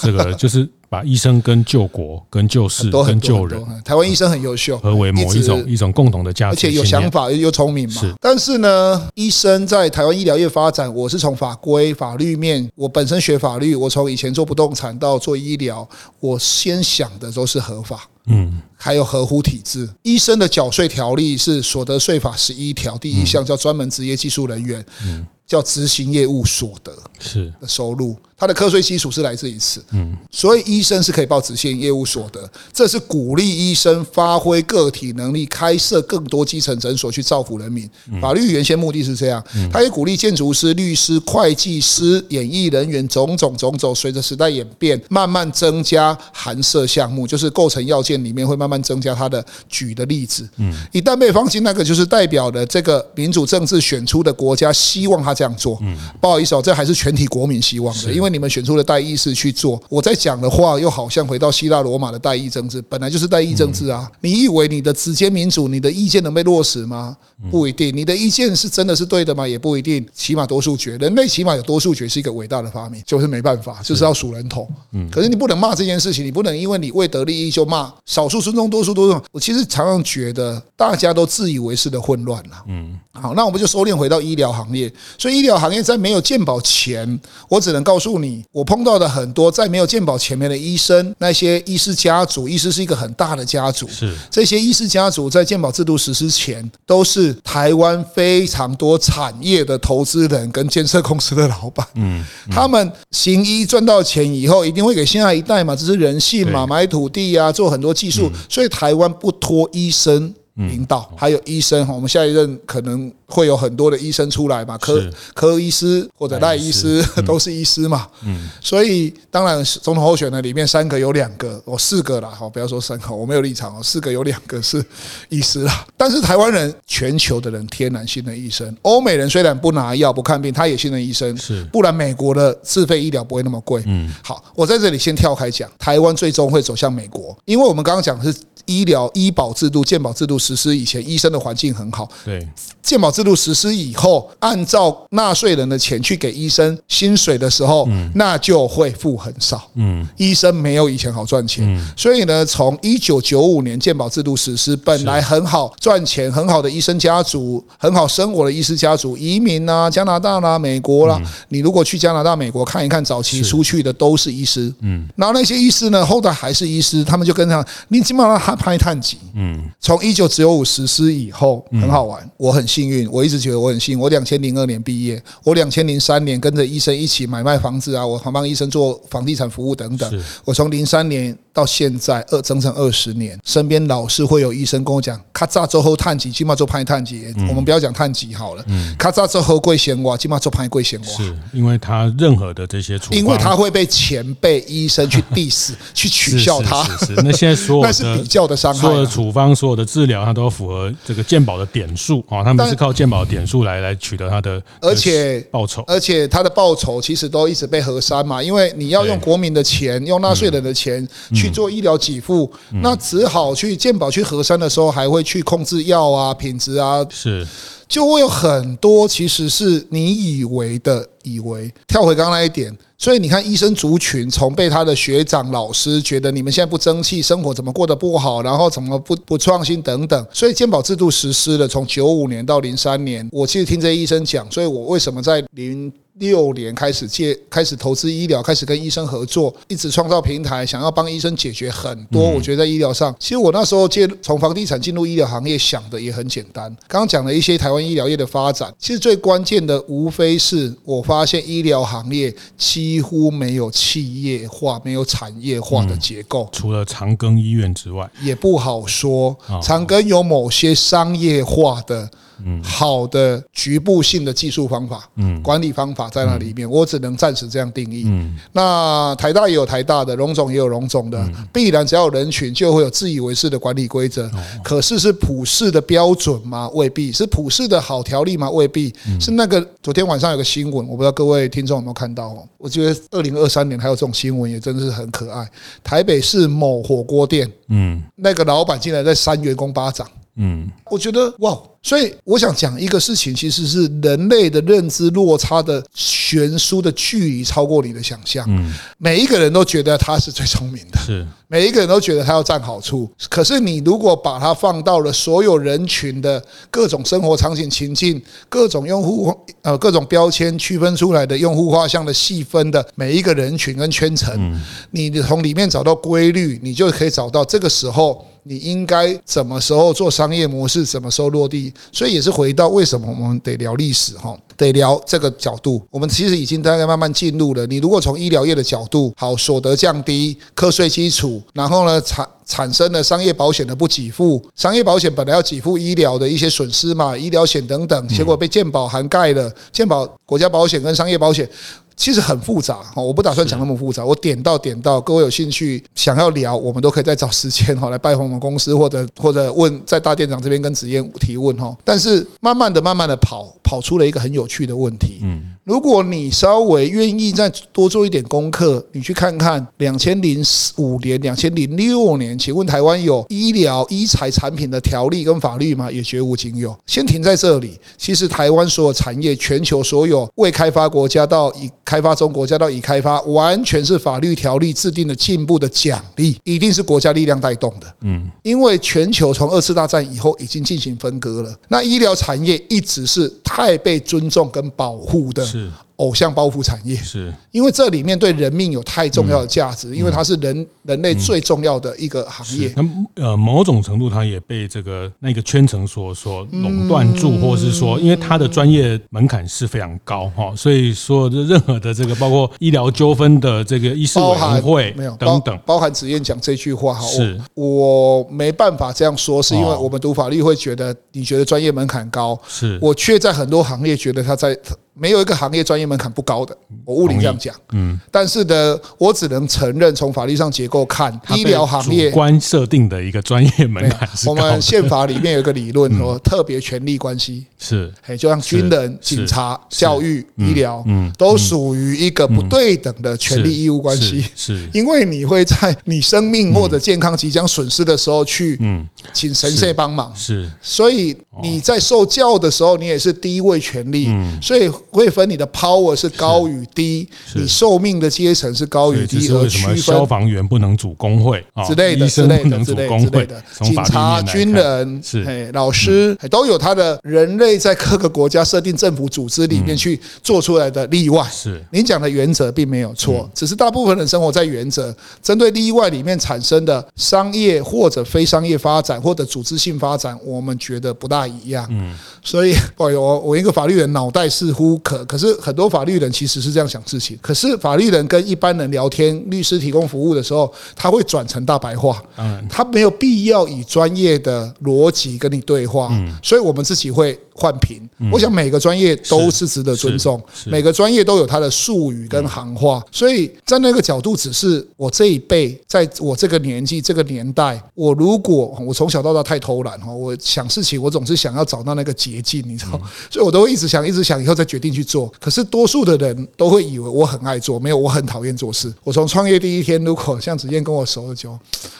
[0.00, 8.02] 这个就是把医生跟救国、跟救世、跟救人，台湾医生很优秀，合为某一种一种共同的价值，而且有想法又聪明嘛。
[8.02, 15.88] 是，但是呢，医生在台湾医疗业发展，我是从法规法律面，我本身学法律，我从以前做不动产到做医疗，
[16.20, 18.06] 我先想的都是合法。
[18.26, 19.88] 嗯，还有合乎体制。
[20.02, 28.16] 医生的缴税条例是所得税法十一条第一项，叫专门职业技术人员，嗯叫执行业务所得是的收入。
[28.42, 37.88] 它的课税基础是来自于此，嗯，所以医生是可以报直线业务所得，这是鼓励医生发挥个体能力，开设更多基层诊所去造福人民。
[38.20, 39.40] 法律原先目的是这样，
[39.72, 50.48] 他也鼓励建筑师、律师、会计师、演艺人员种种种种，随着时代演变，慢慢增加含涉项目，就是构成要件里面会慢慢增加他的举的例子。
[50.56, 55.78] 嗯，一旦被放进那个，就是代表的这个民主政治选出的国家希望他这样做。
[55.82, 58.31] 嗯，不好意思哦，这还是全体国民希望的，因为。
[58.32, 64.10] 你们选出了代议士去做，我在讲的话又好像回到希腊罗马的代议政治，本来就是代议政治啊！
[64.20, 67.16] 你以为你的直接民主，你的意见能被落实吗？
[67.50, 67.94] 不一定。
[67.94, 69.46] 你的意见是真的是对的吗？
[69.46, 70.06] 也不一定。
[70.14, 74.68] 起码多数决，人类起码有多数决是一个伟大的发明，就是没办法，就是要数人头。
[74.92, 79.20] 嗯，可是你不能骂这件事情，你不能因为你未得利益就骂少数尊重多数多数。
[79.32, 82.64] 我其实常常觉得大家都自以为是的混乱了。
[82.68, 84.92] 嗯，好，那我们就收敛回到医疗行业。
[85.18, 88.21] 所以医疗行业在没有健保前，我只能告诉你。
[88.22, 93.88] 你我碰到的很多在没有健保前面的医生，那些医师家族，医师是一个很大的家族。
[93.88, 101.86] 是这些医师家族在健保制度实施前，都是台湾非常多产业的投资人跟建设公司的老板。
[101.94, 113.12] 嗯，他们行医赚到钱以后，一定会给下一代嘛，这是人性嘛，买土地啊，做很多技术，所以台湾不拖医生领导，还有医生哈，我们下一任可能。
[113.32, 115.02] 会有很多的医生出来嘛，科
[115.34, 117.02] 科医师或者赖医师。
[117.24, 124.84] 都是医师嘛，嗯，所以当然总统候选人里面三个有两个，我四个啦，好，不要说三个，我没有立场哦，四个有两个是
[125.28, 125.86] 医师啦。
[125.96, 133.82] 但是台湾人，全球的人天然信任医生，欧美人虽然不拿药不看病，他也信任医生，是，不然美国的自费医疗不会那么贵。
[133.86, 142.48] 嗯，好，我在这里先跳开讲，台湾最终会走向美国，因为我们刚刚讲的是医疗医保制度、健保制度实施以前，医生的环境很好，对，
[142.82, 143.22] 健保制。
[143.22, 149.62] 度实施以后，按照纳税人的钱去给医生薪水的时候，那就会付很少。
[149.74, 151.64] 嗯，医生没有以前好赚钱，
[151.96, 161.22] 所以呢，从一九九五年健保制度实施，本来很好赚钱、很好的医生家族、很好生活的医师家族，移民啊，加拿大啦、美国啦。
[161.50, 164.74] 你如果去加拿大、美国看一看，早期出去的都是医师。
[164.80, 169.16] 嗯，然后那些医师呢，后来还是医师，他们就跟上，你基本上他拍探级。
[169.36, 173.06] 嗯，从一九九五实施以后，很好玩，我很幸运。
[173.10, 180.22] 我一直觉得我很幸运，我两千零二年毕业，我两千零三年跟着医生一起买卖房子啊，我还帮医生做房地产服务等等。
[180.44, 181.36] 我从零三年。
[181.52, 187.26] 到现在二整整二十年，身边老是会有医生跟我讲，咔嚓之后探级，起码做拍探级。
[187.48, 188.64] 我们不要讲探级好了，
[188.98, 191.06] 咔嚓之后贵闲话，起码做拍贵闲话。
[191.22, 196.82] 是因为他任何的这些处，因为他会被前辈医生去 diss，去取笑他。
[196.84, 202.42] 是是是，那现在所有的 那是比较的伤害，所有的处方、所有的治疗，他都符合这个健保的点数啊。
[202.42, 211.06] 他们是靠健保点数来来取得他的，而且报酬，而且他的报酬其实都一直被核删嘛，因为你要用国民的钱，用纳税人的钱。
[211.41, 212.50] 去做医疗给付，
[212.82, 217.46] 那只好去健保去核删的时候，还会去控制药啊品质啊，是
[217.88, 221.72] 就会有很多其实是你以为的以为。
[221.86, 235.92] 跳回刚刚那一点，所以你看医生族群从被他的学长老师觉得你们现在不争气，生活怎么过得不好，然后怎么不不创新等等，所以健保制度实施了，从九五年到零三年，我其实听这些医生讲，所以我为什么在零。
[236.22, 242.22] 六年开始借开始投资医疗，开始跟医生合作，一直创造平台，想要帮医生解决很多。
[242.30, 246.64] 我觉得在医疗上，其实我那时候借从房地产进入医疗行业，想的也很简单。
[246.86, 256.48] 刚刚讲了一些台湾医疗业的发展，其实最关键的无非是我发现医疗行业几乎没有企业化、没有产业化的结构。
[256.52, 259.36] 除了长庚医院之外，也不好说。
[259.60, 262.08] 长庚有某些商业化的。
[262.44, 268.04] 嗯，好的局部性的技术方法，嗯，管理方法在那里面，我只能暂时这样定义。
[268.06, 274.30] 嗯，那台大也有台大的，荣总也有荣总的，必然只要有人群，就会有自以为是的管理规则。
[274.62, 276.68] 可是是普世的标准吗？
[276.74, 278.50] 未必是普世的好条例吗？
[278.50, 279.66] 未必是那个。
[279.82, 282.46] 昨天晚上有个新闻，我不知道各位听众有没有看到哦？
[282.56, 285.48] 我觉得二零二三年还有这种新闻，也真的是很可爱。
[285.82, 290.06] 台北市某火锅店，嗯，那个老板竟然在扇员工巴掌。
[290.36, 298.42] 嗯，我觉得哇，所以我想讲一个事情，其实是人类的认知落差的悬殊的距离超过你的想象。
[298.48, 303.10] 嗯，每一个人都觉得他是最聪明的，是每一个人都觉得他要占好处。
[303.28, 314.58] 可是你如果把它放到了所有人群的各种生活场景情境、各种用户呃各种标签区分出来的用户画像的细分的每一个人群跟圈层，
[314.92, 318.26] 你从里面找到规律，你就可以找到这个时候。
[318.44, 321.72] 你应该什么时候做商业模式，什么时候落地？
[321.92, 325.80] 所以也是回到为什么我们得聊历史哈，得聊这个角度。
[325.90, 327.66] 我们其实已经大概慢慢进入了。
[327.66, 341.48] 你如果从医疗业的角度，好，所得降低，课税基础，然后呢产产生了商业保险的不给付，商业保险本来要给付医疗的一些损失嘛，医疗险等等，结果被健保涵盖了，健保国家保险跟商业保险。
[341.96, 344.04] 其实很复杂，我不打算讲那么复杂。
[344.04, 351.76] 我点到点到，各位有兴趣想要聊，我们都可以再找时间哈来拜访我们公司，或者或者问在大店长这边跟子燕提问哈。
[351.84, 355.20] 但是慢慢的、慢慢的跑，跑出了一个很有趣的问题。
[355.22, 355.54] 嗯。
[355.64, 360.44] 如果你稍微愿意再多做一点功课，你去看看两千零
[360.76, 365.88] 五年、两千零六年，请问台湾有医疗医材产品的条例跟法律吗？
[365.88, 366.76] 也绝无仅有。
[366.84, 367.78] 先停在这里。
[367.96, 377.86] 其实台湾所有产业，全球所有未开发国家到已开发中国家到已开发，完全是法律条例制定的进步的奖励，一定是国家力量带动的。
[378.00, 385.51] 嗯，因为全球从二次大战以后已经进行分割了，那医疗产业一直是太被尊重跟保护的。
[385.52, 385.70] 是。
[385.96, 387.32] 偶像包袱产业，是。
[387.52, 392.72] 因为这里面对人命有太重要的价值，因为它是人人类最重要的一个行业。
[392.74, 392.82] 那
[393.22, 407.40] 呃，某种程度，它也被这个那个圈层所所垄断住，或是说，因为它的专业门槛是非常高哈，所以说任何的这个包括医疗纠纷的这个医事委员会没有等等，包含子燕讲这句话哈，是。
[407.54, 412.76] 我没办法这样说，是因为我们读法律会觉得你觉得专业门槛高，是。
[412.82, 414.58] 我却在很多行业觉得他在。
[414.94, 417.54] 没有一个行业专业门槛不高的，我物理这样讲。
[417.72, 424.28] 嗯，但是呢，我只能承认，从法律上结构看，医疗行业主观设定的一个专业门槛是。
[424.28, 427.46] 我们宪法里面有一个理论说， 特别权利关系。
[427.58, 434.26] 是，就像军人、警察、教育、医疗，嗯，都属于一个不对等的权利义务关系。
[434.34, 440.12] 是，因为你会在你生命或者健康即将损失的时候去，嗯，请神社帮忙。
[440.14, 444.08] 是，所以你在受教的时候，你也是第一位权利。
[444.08, 444.70] 嗯，所以。
[444.92, 449.76] 会分你的 power 是高与低，你寿命的阶层是高与低，而区分。
[449.78, 452.86] 消防员不能组工会之类的、之类的、之类
[453.26, 455.50] 的，警察、军人、是。
[455.52, 461.26] 老师都有他的人类在各个国家设定政府组织里面去做出来的例外。
[461.32, 461.64] 是。
[461.70, 471.66] 您讲的原则并没有错，只是大部分人生活在原则，针对例外里面产生的商业或者非商业发展或者组织性发展，我们觉得不大一样。
[471.70, 474.81] 嗯，所以，我我一个法律人脑袋似乎。
[474.82, 482.02] 可可是很多法律人其实是这样想事情，可是法律人跟一般人聊天，律师提供服务的时候，他会转成大白话，
[482.48, 485.90] 他没有必要以专业的逻辑跟你对话，
[486.22, 487.18] 所以我们自己会。
[487.34, 502.78] 换评，我想每个专业都是值得尊重，每个专业都有它的术语跟行话，所以在那个角度，只是我这一辈，在我这个年纪、这个年代，我如果我从小到大太偷懒哈，我想事情，我总是想要找到那个捷径，你知道，
[503.10, 505.12] 所以我都会一直想、一直想，以后再决定去做。
[505.18, 508.72] 可是多数的人都会以为我很爱做，没有，我很讨厌做事。
[508.84, 511.38] 我从创业第一天，如果像子健跟我熟了久，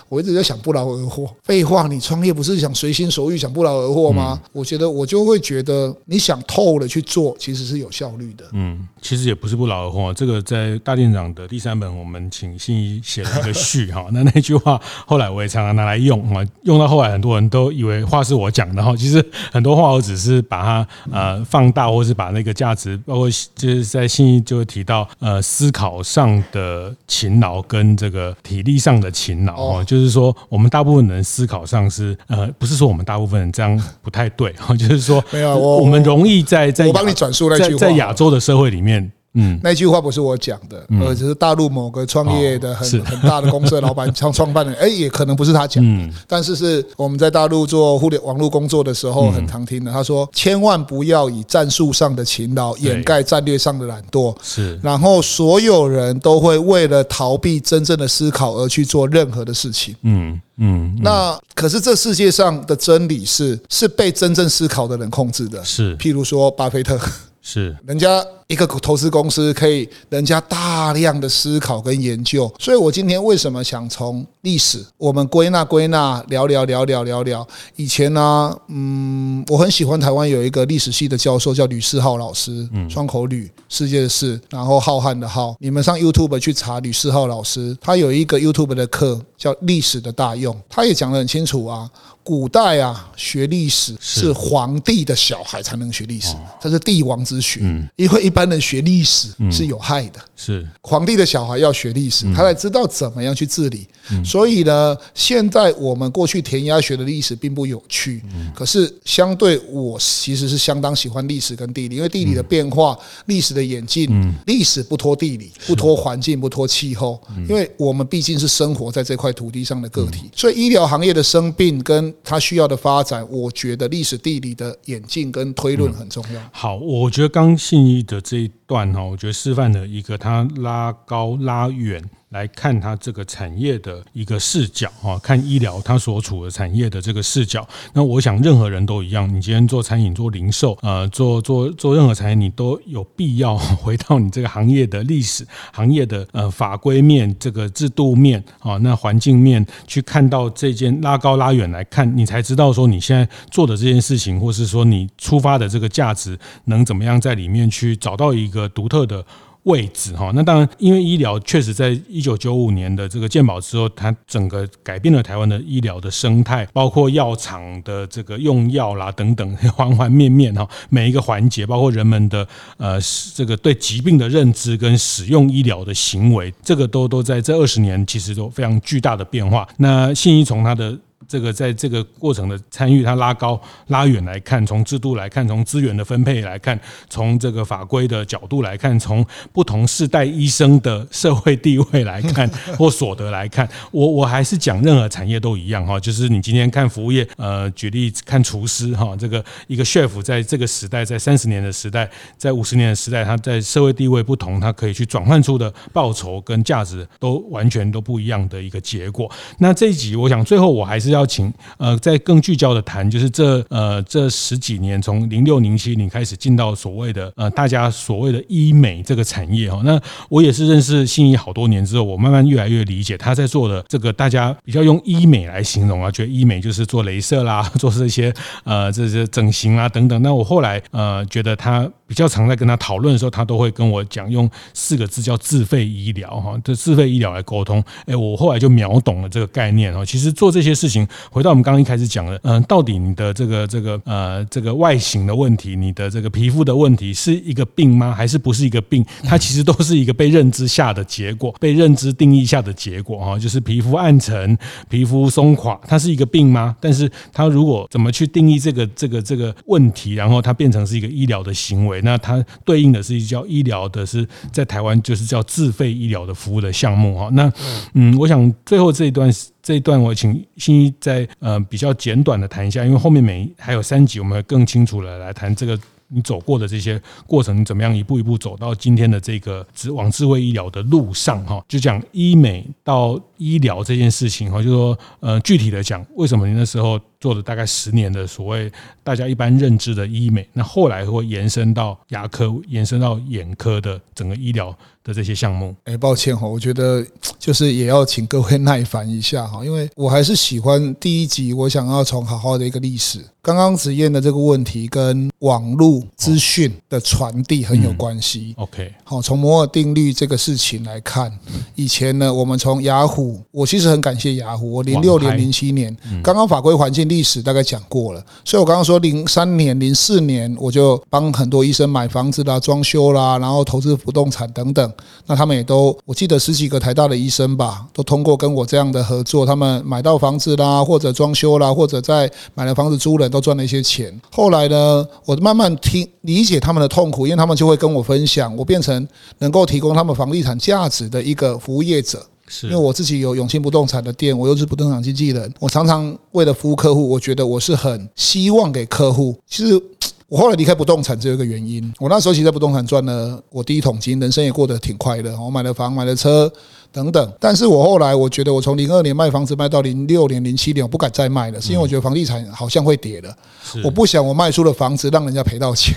[0.08, 1.30] 我一直在想不劳而获。
[1.42, 4.40] 废话，你创业不是想随心所欲、想不劳而获吗？
[4.52, 5.42] 我觉得我就会。
[5.42, 8.44] 觉得你想透了去做，其实是有效率的。
[8.52, 10.14] 嗯，其实也不是不劳而获。
[10.14, 14.06] 这个在大店长的第三本，我们请信一写了一个序哈。
[14.12, 18.94] 那那句话后来我也常常拿来用哈，用到后来很多人都以为话是我讲的哈。
[18.96, 35.22] 其实很多话我只是把它呃放大，或是把那个价值，包括就是在信义就会提到呃思考上的勤劳跟这个体力上的勤劳哦，就是说我们大部分人思考上是呃不是说我们大部分人这样不太对哈，就是说。
[35.30, 39.10] 没有，我我们容易在在我帮你转述那句话，在亚洲的社会里面。
[39.34, 49.90] 嗯，那句话不是我讲的，而只是大陆某个创业的很很大的公司的老板创创办人， 哎，也可能不是他讲的，但是是我们在大陆做互联网络工作的时候很常听的。
[49.90, 59.96] 他说：“千万不要以战术上的勤劳掩盖战略上的懒惰。”是，然后所有人都会为了逃避真正的思考而去做任何的事情。
[60.02, 65.64] 嗯嗯，那可是这世界上的真理是是被真正思考的人控制的。
[65.64, 67.00] 是，譬如说巴菲特。
[67.44, 72.50] 是，人家一个投资公司可以人家大量的思考跟研究。
[72.56, 77.46] 所以我今天为什么想从历史我们归纳归纳聊聊聊聊聊聊。
[77.74, 85.56] 以前呢，嗯，我很喜欢台湾有一个历史系的教授叫吕世浩老师，双口吕，世界的世，然后浩瀚的浩。
[85.58, 91.90] 你们上 YouTube 去查吕世浩老师，他有一个 YouTube 的课叫《历史的大用》，他也讲得很清楚啊。
[92.24, 94.32] 古代啊，学历史是。
[94.52, 97.60] 皇帝的小孩才能学历史，这是帝王之学。
[97.96, 100.20] 因为一般人学历史是有害的。
[100.36, 100.66] 是。
[100.80, 103.86] 皇帝的小孩要学历史，他才知道怎么样去治理。
[104.24, 108.22] 所以呢，现在我们过去填鸭学的历史并不有趣。
[108.54, 117.20] 可是相对我其实是相当喜欢历史跟地理，因为地理的变化、历史的演进，历史不脱地理，不脱环境，不脱气候。
[117.48, 126.40] 因为我们毕竟是生活在这块土地上的个体，所以医疗行业的生病跟他需要的发展，我觉得历史地理的演进跟推论很重要。
[126.52, 132.02] 好，我觉得刚信义的这一段哈，我觉得示范了一个它拉高拉远。
[132.32, 137.66] 来看它这个产业的一个视角啊，看医疗它所处的产业的这个视角。
[137.92, 159.22] 那我想任何人都一样，你今天做餐饮、做零售，呃，做做做任何产业，你都有必要回到你这个行业的历史、行业的呃法规面、这个制度面啊，那环境面去看到这件拉高拉远来看，你才知道说你现在做的这件事情，或是说你出发的这个价值能怎么样在里面去找到一个独特的。
[159.64, 172.46] 位置哈，那当然，因为医疗确实在一九九五年的这个健保之后，它整个改变了台湾的医疗的生态，包括药厂的这个用药啦等等，环环面面哈，每一个环节，包括人们的
[172.76, 172.98] 呃
[173.34, 179.68] 这个对疾病的认知跟使用医疗的行为，这个都都在这二十年其实都非常巨大的变化。
[179.76, 180.98] 那信义从它的。
[181.28, 209.30] 这个在这个过程的参与，它拉高拉远来看，从制度来看，从资源的分配来看，从这个法规的角度来看，从不同世代医生的社会地位来看 或所得来看，我我还是讲任何产业都一样哈，就是你今天看服务业，呃，举例看厨师哈，这个一个 chef 在这个时代，在三十年的时代，在五十年的时代，他在社会地位不同，他可以去转换出的报酬跟价值都完全都不一样的一个结果。
[209.58, 211.21] 那这一集，我想最后我还是要。
[211.22, 219.80] 邀请呃，再更聚焦的谈，就是这呃这十几年，从零六零七年开始进到所谓的呃大家所谓的医美这个产业哈。
[219.84, 230.20] 那我也是认识信义好多年之后，我慢慢越来越理解他在做的这个，大家比较用医美来形容啊，觉得医美就是做镭射啦， 做这些呃这些整形啊等等。
[230.22, 237.82] 那我后来呃觉得他比较常在跟他讨论的时候，他都会跟我讲用四个字叫自费医疗哈，这自费医疗来沟通。
[238.04, 240.04] 哎，我后来就秒懂了这个概念哈。
[240.04, 241.08] 其实做这些事情。
[241.30, 248.12] 回到我们刚刚一开始讲的，嗯，到底你的这个这个呃这个外形的问题，你的这个皮肤的问题是一个病吗？
[248.12, 249.02] 还是不是一个病？
[249.22, 254.58] 它其实都是一个被认知下的结果，被认知定义下的结果哈，就是皮肤暗沉、
[254.90, 256.76] 皮肤松垮，它是一个病吗？
[256.78, 267.28] 但是它如果怎么去定义这个这个这个问题，然后它变成是一个医疗的行为，那它对应的是一叫医疗的，是在台湾就是叫自费医疗的服务的项目哈。
[267.32, 267.52] 那
[267.94, 269.32] 嗯，我想最后这一段。
[269.62, 275.78] 这一段我请新一再呃比较简短的谈一下，因为后面每还有三集，我们会更清楚的来谈这个
[276.08, 281.64] 你走过的这些过程，怎么样一步一步走到今天的这个智往智慧医疗的路上哈。
[281.68, 288.70] 就讲医美到医疗这件事情哈，就说呃具体的讲，为什么你那时候做了大概十年的所谓
[289.04, 294.76] 大家一般认知的医美，那后来会延伸到牙科，延伸到眼科的整个医疗。
[295.04, 297.04] 的这些项目，哎，抱歉哈，我觉得
[297.36, 303.18] 就是也要请各位耐烦一下哈，因为我还是喜欢第一集，我想要从好好的一个历史。
[303.42, 308.54] 刚刚子燕的这个问题跟网络资讯的传递很有关系。
[308.56, 311.36] OK，好，从摩尔定律这个事情来看，
[311.74, 315.92] 以前呢，我们从雅虎，我其实很感谢雅虎，我零六年、零七年
[316.22, 324.92] 刚刚法规环境历史大概讲过了，所以我刚刚说零三年、零四年我就帮很多医生买房子啦、装修啦，然后投资不动产等等。
[325.26, 334.18] 那他们也都，我记得十几个台大的医生吧，都通过跟我这样的合作，他们买到房子啦，或者装修啦，或者在买了房子租人，都赚了一些钱。
[334.30, 339.06] 后来呢，我慢慢听理解他们的痛苦，因为他们就会跟我分享，我变成
[339.38, 342.26] 能够提供他们房地产价值的一个服务业者。
[342.52, 349.82] 是，因为我自己有永庆不动产的店，我又是不动产经纪人，我常常为了服务客户，我觉得我是很希望给客户，其实。
[350.28, 355.38] 我后来离开不动产只有一个原因，我那时候其实在不动产赚了我第一桶金，人生也过得挺快乐。
[355.38, 356.50] 我买了房，买了车
[356.90, 357.32] 等等。
[357.38, 363.36] 但是我后来我觉得，我从零二年卖房子卖到零六年、零七年，我不敢再卖了，是因为我觉得房地产好像会跌了。
[363.84, 365.94] 我不想我卖出了房子让人家赔到钱。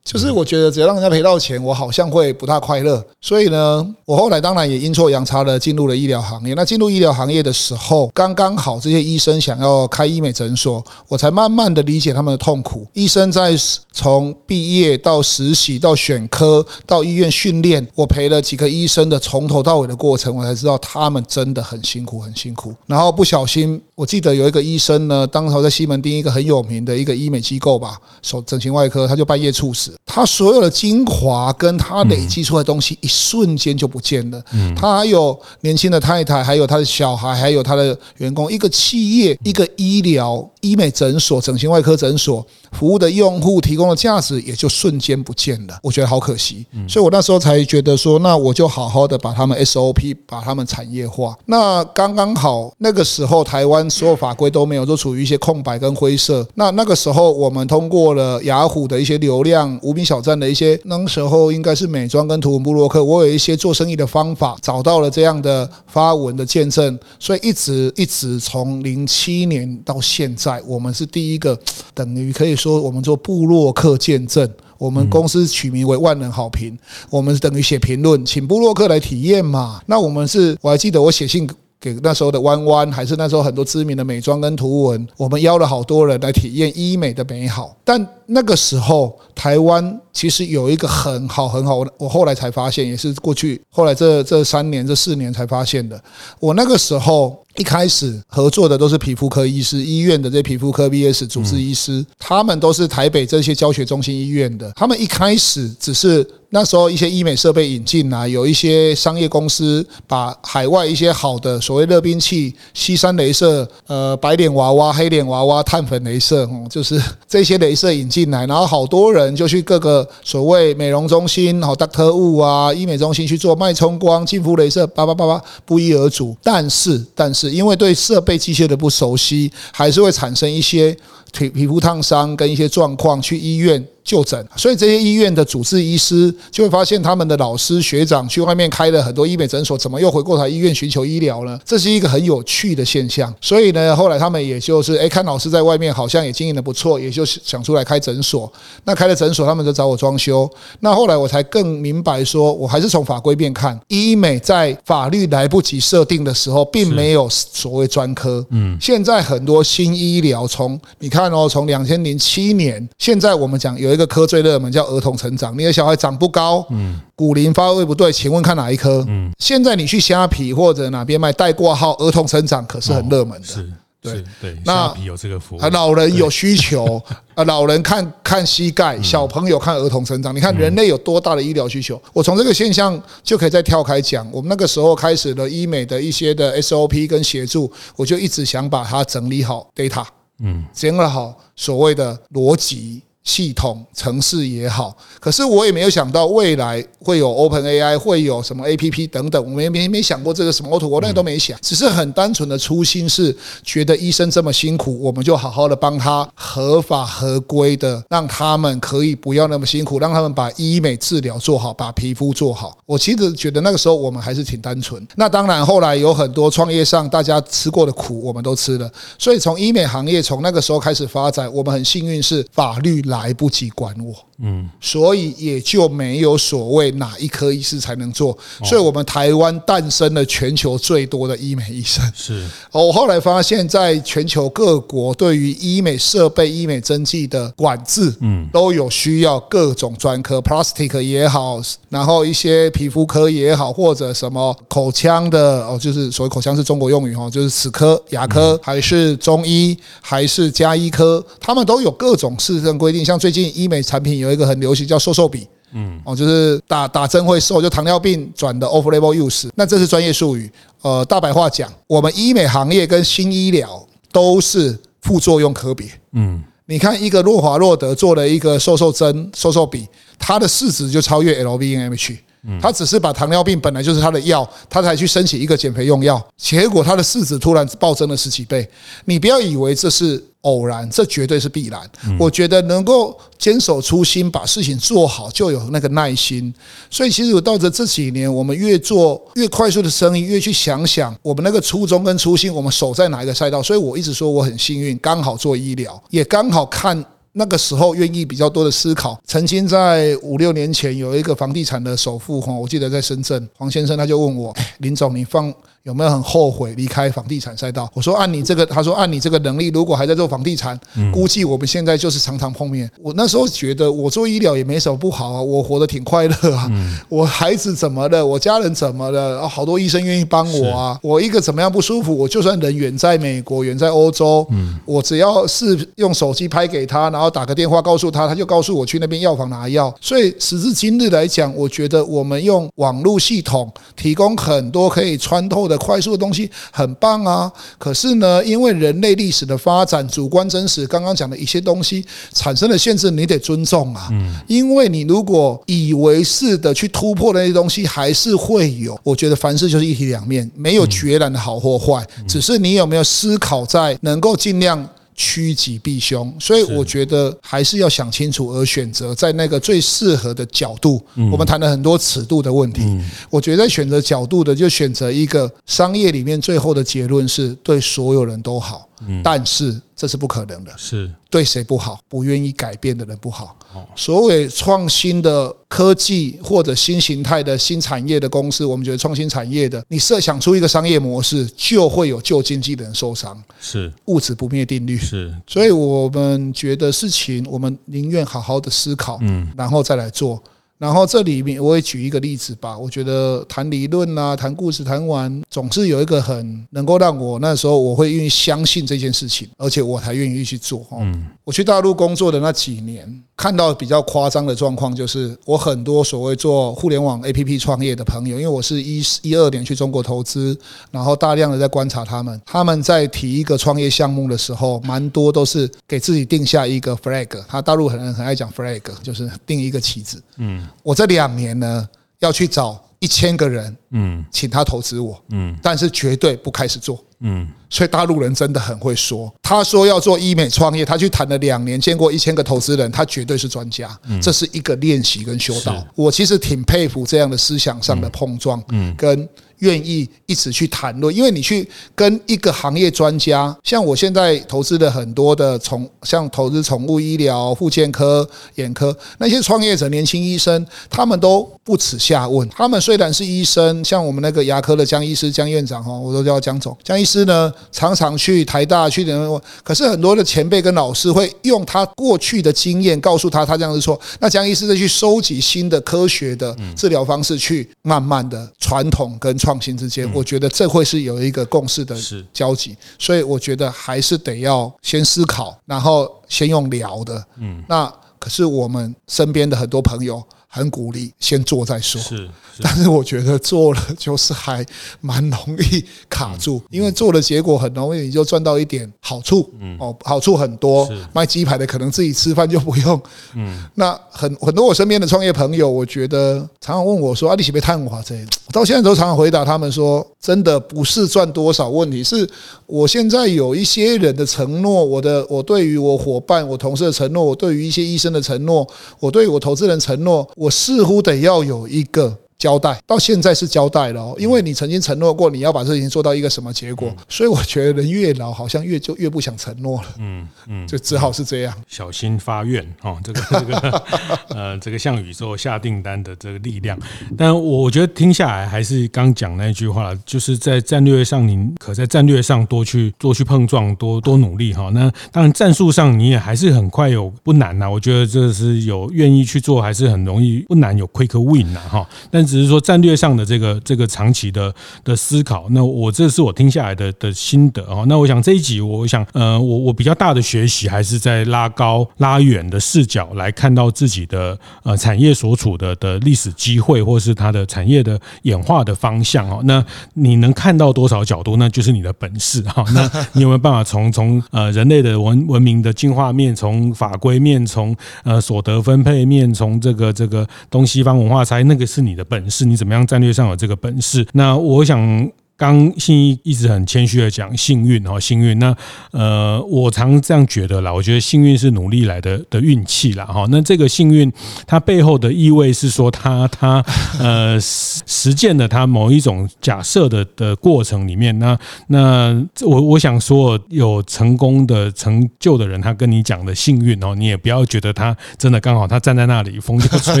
[0.04, 3.02] 就是我觉得只要让人家赔到钱，我好像会不大快乐。
[3.20, 6.54] 所以呢，我后来当然也阴错阳差的进入了医疗行业。
[6.54, 12.86] 那进入医疗行业的时候，刚刚好这些医生想要开医美诊所，我才慢慢的理解他们的痛苦。
[12.94, 13.54] 医生在
[13.92, 22.74] 从毕业到实习到选科到医院训练，我陪了几个医生的从头到尾的过程，我才知道他们真的很辛苦，很辛苦。
[22.86, 29.91] 然后不小心，我记得有一个医生呢，当时在西门町一个很有名的一个医美机构吧，手整形外科，他就半夜猝死。
[30.04, 34.42] 他所有的精华跟他累积出来的东西，一瞬间就不见了。
[34.76, 38.50] 他还有年轻的太太，还有他的小孩，还有他的员工。
[38.52, 45.78] 一个企业，一个医疗医美诊所、整形外科诊所服务的用户提供的价值，也就瞬间不见了。
[45.82, 46.64] 我觉得好可惜。
[46.88, 51.36] 所以我那时候才觉得说，那我就好好的把他们 SOP，把他们产业化。
[51.44, 56.46] 那刚刚好，那个时候台湾所有法规都没有，都处于一些空白跟灰色。
[56.54, 59.78] 那那个时候，我们通过了雅虎的一些流量。
[59.82, 71.58] 无名小站的一些，那时候应该是美妆跟图文部落客，我有一些做生意的方法，找到了这样的发文的见证，所以一直一直从零七年到现在，我们是第一个，
[71.94, 74.48] 等于可以说我们做部落客见证，
[74.78, 76.76] 我们公司取名为万人好评，
[77.08, 79.80] 我们是等于写评论，请部落客来体验嘛。
[79.86, 81.48] 那我们是，我还记得我写信
[81.80, 88.06] 给那时候的弯弯，还是那时候很多知名的美妆跟图文，我们邀了好多人来体验医美的美好，但。
[88.32, 96.00] 那个时候，台湾其实有一个很好很好，我我后来才发现，也是过去后来这这三年这四年才发现的。
[96.40, 104.72] 我那个时候一开始合作的都是皮肤科医师，医院的这些皮肤科 VS 主治医师，他们都是台北这些教学中心医院的。
[104.74, 118.21] 他们一开始只是那时候一些医美设备引进来，有一些商业公司把海外一些好的所谓热兵器、西山镭射、呃白脸娃娃、黑脸娃娃、碳粉镭射，哦，就是这些镭射引进。
[118.22, 126.36] 进来，然后好多人就去各个所谓美容中心、好 Doctor Wu 啊、医美中心去做脉冲光、净肤镭射，叭叭叭叭，不一而足。
[126.40, 130.96] 但是，但是因为对设备机械的不熟悉，还是会产生一些
[131.32, 133.84] 皮皮肤烫伤跟一些状况，去医院。
[134.04, 141.56] 就诊，所以这些医院的主治医师就会发现，他们的老师学长去外面开了很多医美诊所，怎么又回过头医院寻求医疗呢？
[141.64, 143.32] 这是一个很有趣的现象。
[143.40, 148.52] 所以呢，后来他们也就是，诶，看老师在外面好像也经营的不错，也就想出来开诊所。
[148.82, 150.50] 那开了诊所，他们就找我装修。
[150.80, 158.44] 那后来我才更明白，说我还是从法规面看，医美在法律来不及设定的时候，并没有所谓专科。
[158.50, 163.92] 嗯，现在很多新医疗，从你看哦，从两千零七年，现在我们讲有。
[163.92, 169.04] 有一个科最热门叫儿童成长，你的小孩长不高，嗯，骨龄发育不对，请问看哪一科？
[169.06, 173.70] 嗯，现在你去虾皮或者哪边卖带挂号儿童成长，可是很热门的，是，
[174.00, 174.56] 对对。
[174.64, 176.98] 那虾皮有这个服务，老人有需求
[177.34, 182.00] 啊， 老人看看膝盖，小朋友看儿童成长，你看人类有多大的医疗需求？
[182.14, 190.02] 我从这个现象就可以再跳开讲，我们那个时候开始了医美的一些的 SOP 跟协助，我就一直想把它整理好 data，
[190.42, 193.02] 嗯，整理好所谓的逻辑。
[193.24, 212.76] 系统、城市也好，可是我也没有想到未来会有 Open AI，会有什么 APP 等等，我没没没想过这个什么 Auto，我那个都没想，只是很单纯的初心是觉得医生这么辛苦，我们就好好的帮他合法合规的，让他们可以不要那么辛苦，让他们把医美治疗做好，把皮肤做好。
[212.84, 215.06] 我其实觉得那个时候我们还是挺单纯。
[215.14, 218.90] 那当然后来有很多创业上大家吃过的苦，我们都吃了。
[219.16, 223.00] 所以从医美行业从那个时候开始发展，我们很幸运是法律。
[223.12, 232.02] 来不及管我，嗯，所以也就没有所谓哪一科医师才能做，所以我们台湾诞生了全球最多的医美医生。
[232.14, 241.60] 是，我后来发现，在全球各国对于医美设备、医美针剂的管制，嗯，都有需要各种专科，plastic 也好，
[241.90, 253.01] 然后一些皮肤科也好，或者什么口腔的哦，就是所谓口腔是中国用语哈，就是齿科、牙科，还是中医，还是加医科，他们都有各种市政规定。
[253.04, 260.50] 像最近医美产品有一个很流行叫瘦瘦笔，嗯，哦，就是打打针会瘦，就糖尿病转的 off label use，那这是专业术语。
[260.82, 265.90] 呃，大白话讲，我们医美行业跟新医疗都是副作用可比。
[266.12, 269.86] 嗯，你看一个洛华洛德做了一个瘦瘦针、瘦瘦笔，
[270.18, 272.18] 它的市值就超越 LVMH。
[272.60, 278.68] 它只是把糖尿病本来就是它的药，它才去申请一个减肥用药，结果它的市值突然暴增了十几倍。
[279.04, 281.80] 你不要以为这是偶然，这绝对是必然。
[282.18, 286.52] 我觉得能够坚守初心，把事情做好，就有那个耐心。
[286.90, 293.62] 所以其实我到这这几年，我们越做越快速的生意，越去想想我们那个初衷跟初心，我们守在哪一个赛道。
[293.62, 297.04] 所以我一直说我很幸运，刚好做医疗，也刚好看。
[297.34, 299.18] 那个时候愿意比较多的思考。
[299.26, 305.50] 曾经在五六年前有一个房地产的首富哈，我记得在深圳，黄先生他就问我，林总，你放。
[305.84, 307.90] 有没有很后悔离开房地产赛道？
[307.92, 310.78] 我说按你这个，他说按你这个能力，如果还在做房地产，
[311.12, 312.88] 估计我们现在就是常常碰面。
[313.02, 316.70] 我那时候觉得我做医疗也没什么不好啊，我活得挺快乐啊。
[317.10, 318.24] 我孩子怎么了？
[318.24, 319.48] 我家人怎么了？
[319.48, 320.98] 好多医生愿意帮我啊。
[321.02, 322.16] 我一个怎么样不舒服？
[322.16, 324.46] 我就算人远在美国，远在欧洲，
[324.84, 329.92] 我只要是用手机拍给他，然后打个电话告诉他，他就告诉我去那边药房拿药。
[330.00, 335.71] 所以时至今日来讲，我觉得我们用网络系统提供很多可以穿透的。
[335.78, 344.08] 快速的东西很棒啊，可是呢，因为人类历史的发展、主观真实，刚刚讲的一些东西产生了限制，你得尊重啊。
[344.10, 348.98] 嗯因为你如果以为是的去突破那些东西，还是会有。
[349.02, 354.88] 我觉得凡事就是一体两面，没有决然的好或坏，只是你有没有思考在能够尽量。
[355.14, 361.02] 趋吉避凶，所以我觉得还是要想清楚而选择在那个最适合的角度。
[361.30, 362.82] 我们谈了很多尺度的问题，
[363.30, 368.88] 我觉得选择角度的就选择一个商业里面最后的结论是对所有人都好。
[369.22, 372.00] 但是这是不可能的，是对谁不好？
[372.08, 373.56] 不愿意改变的人不好。
[373.94, 383.40] 所谓创新的科技或者新形态的新产业的公司，我们觉得创新产业的，你设想出一个商业模式，就会有旧经济的人受伤。
[383.60, 384.98] 是物质不灭定律。
[384.98, 390.42] 是，所以我们觉得事情，我们宁愿好好的思考，嗯，然后再来做。
[390.82, 400.84] 然后这里面我也举一个例子吧，我觉得谈理论啊，谈故事，谈完总是有一个很能够让我那时候我会愿意相信这件事情，而且我才愿意去做。
[400.98, 410.56] 嗯，我去大陆工作的那几年，看到比较夸张的状况，就是我很多所谓做互联网 APP 创业的朋友，因为我是一一二年去中国投资，
[410.92, 420.22] 然后大量的在观察他们，他们在提一个创业项目的时候，蛮多都是给自己定下一个 flag，他大陆很很爱讲 flag，就是定一个旗子。
[420.36, 420.64] 嗯。
[420.84, 421.88] 我这两年呢，
[422.20, 429.34] 要去找一千个人，嗯，请他投资我，嗯，但是绝对不开始做，嗯，所以大陆人真的很会说。
[429.42, 433.90] 他说要做医美创业，他去谈了两年，见过一千个投资人，他绝对是专家。
[434.22, 435.84] 这是一个练习跟修道。
[435.96, 439.28] 我其实挺佩服这样的思想上的碰撞，嗯，跟。
[439.62, 452.48] 愿意一直去谈论，因为你去跟一个行业专家，像我现在投资的很多的宠，像投资宠物医疗、复健科、眼科那些创业者、年轻医生，他们都不耻下问。
[452.48, 456.76] 他们虽然是医生，像我们那个牙科的江医师、江院长哈，我都叫江总。
[456.82, 464.00] 江医师呢，常常去台大去的，可是很多的前辈跟老师会用他过去的经验告诉他，他这样子错。
[464.18, 469.51] 那江医师再去收集新的科学的治疗方式，去慢慢的传统跟创。
[469.52, 471.94] 创新之间，我觉得这会是有一个共识的
[472.32, 477.22] 交集，所以我觉得还是得要先思考，然后先用聊的。
[477.36, 480.22] 嗯，那可是我们身边的很多朋友。
[480.54, 481.98] 很鼓励，先做再说。
[481.98, 482.28] 是，
[482.60, 484.62] 但是我觉得做了就是还
[485.00, 489.48] 蛮容易卡住，因为做的结果很容易你就赚到一点好处。
[489.58, 490.86] 嗯，哦，好处很多。
[491.14, 493.00] 卖鸡排的可能自己吃饭就不用。
[493.34, 502.28] 嗯，那很很多我身边的创业朋友，我觉得常常问我说：“啊，你喜不是贪玩这？”我到现在都常常回答他们说：“真的不是赚多少问题，是
[502.66, 508.68] 我现在有一些人的承诺，我的我对于我伙伴、我同事的承诺，我对于一些医生的承诺，
[509.00, 512.21] 我对于我投资人承诺。”我似乎得要有一个。
[512.42, 519.88] 交代到现在是交代了，哦因为你曾经承诺过你要把事情做到一个什么结果，所以我觉得人越老好像越就越不想承诺了。
[520.00, 521.54] 嗯嗯，就只好是这样。
[521.68, 523.82] 小心发愿哦，这个这个
[524.34, 526.76] 呃，这个向宇宙下订单的这个力量。
[527.16, 534.68] 但我觉得听下来还是刚讲那句话，就是在战略上，您可在战略上多去多去碰撞，多多努力哈。
[534.74, 537.70] 那当然战术上你也还是很快有不难呐。
[537.70, 541.88] 我觉得这是有愿意去做，还是很容易不难有 quick win 呐哈。
[542.10, 544.52] 但只是说战略上的这个这个长期的
[544.82, 547.84] 的思考，那我这是我听下来的的心得哦。
[547.86, 559.42] 那我想这一集，我想呃，我我比较大的学习还是在拉高拉远的视角来看到自己的呃产业所处的的历史机会，或是它的产业的演化的方向哦。
[559.44, 559.62] 那
[559.92, 562.64] 你能看到多少角度，那就是你的本事哈。
[562.72, 572.56] 那你有没有办法从从呃人类的文文明的进化面，从法规面，从呃所得分配面，从这个这个东西方文化差异，那个是你的本事，你。
[572.56, 574.06] 怎么样战略上有这个本事？
[574.12, 575.10] 那我想。
[575.42, 578.38] 刚信一一直很谦虚的讲幸运哈，幸运。
[578.38, 578.56] 那
[578.92, 583.26] 呃，我常这样觉得啦，我觉得幸运是努力来的的运气啦哈。
[583.28, 584.12] 那这个幸运
[584.46, 586.64] 它背后的意味是说，他他
[587.00, 591.36] 呃实实践了他某一种假设的的过程里面，那
[591.66, 600.00] 那我我想说，有成功的成就的人，他跟你讲的幸运哦，你也不要觉得他真的刚好他站在那里，风就吹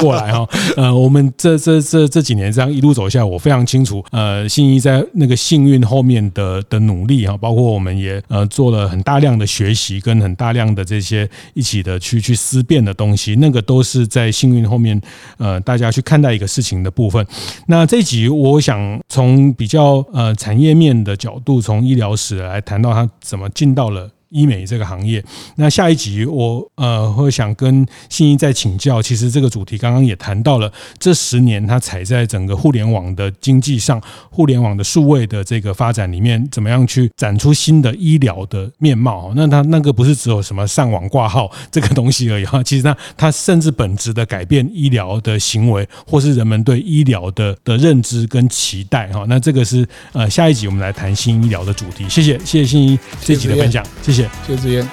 [0.00, 0.44] 过来哈。
[0.76, 15.00] 呃，我们这这这这几年这样一路走下来，我非常清楚，呃，信一在那个幸运后面的的努力哈，包括我们也呃做了很大量的学习，跟很大量的这些一起的去去思辨的东西，那个都是在幸运后面
[15.36, 17.24] 呃大家去看待一个事情的部分。
[17.66, 24.10] 那这集我想从比较呃产业面的角度，从医疗史来谈到它怎么进到了。
[24.30, 25.22] 医美这个行业，
[25.56, 29.02] 那下一集我呃会想跟信一再请教。
[29.02, 34.00] 其实这个主题刚刚也谈到了，这十年它踩在整个互联网的经济上，
[34.30, 39.32] 互联网的数位的这个发展里面，怎么样去展出新的医疗的面貌？
[39.34, 49.24] 那它那个不是只有什么上网挂号这个东西而已哈，其实它它甚至本质的改变医疗的行为，或是人们对医疗的的认知跟期待哈。
[49.28, 52.08] 那这个是呃下一集我们来谈新医疗的主题。
[52.08, 54.19] 谢谢谢谢信一这集的分享，谢谢。
[54.46, 54.86] 谢谢志嫣，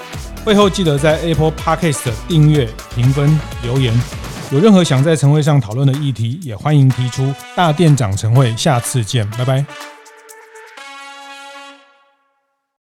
[0.44, 3.94] 会后记得在 Apple Podcast 订阅、评分、留言。
[4.52, 7.34] 有任何想在晨会上讨论的议题，也欢迎提出。
[7.56, 9.97] 大店长晨会，下次见，拜拜。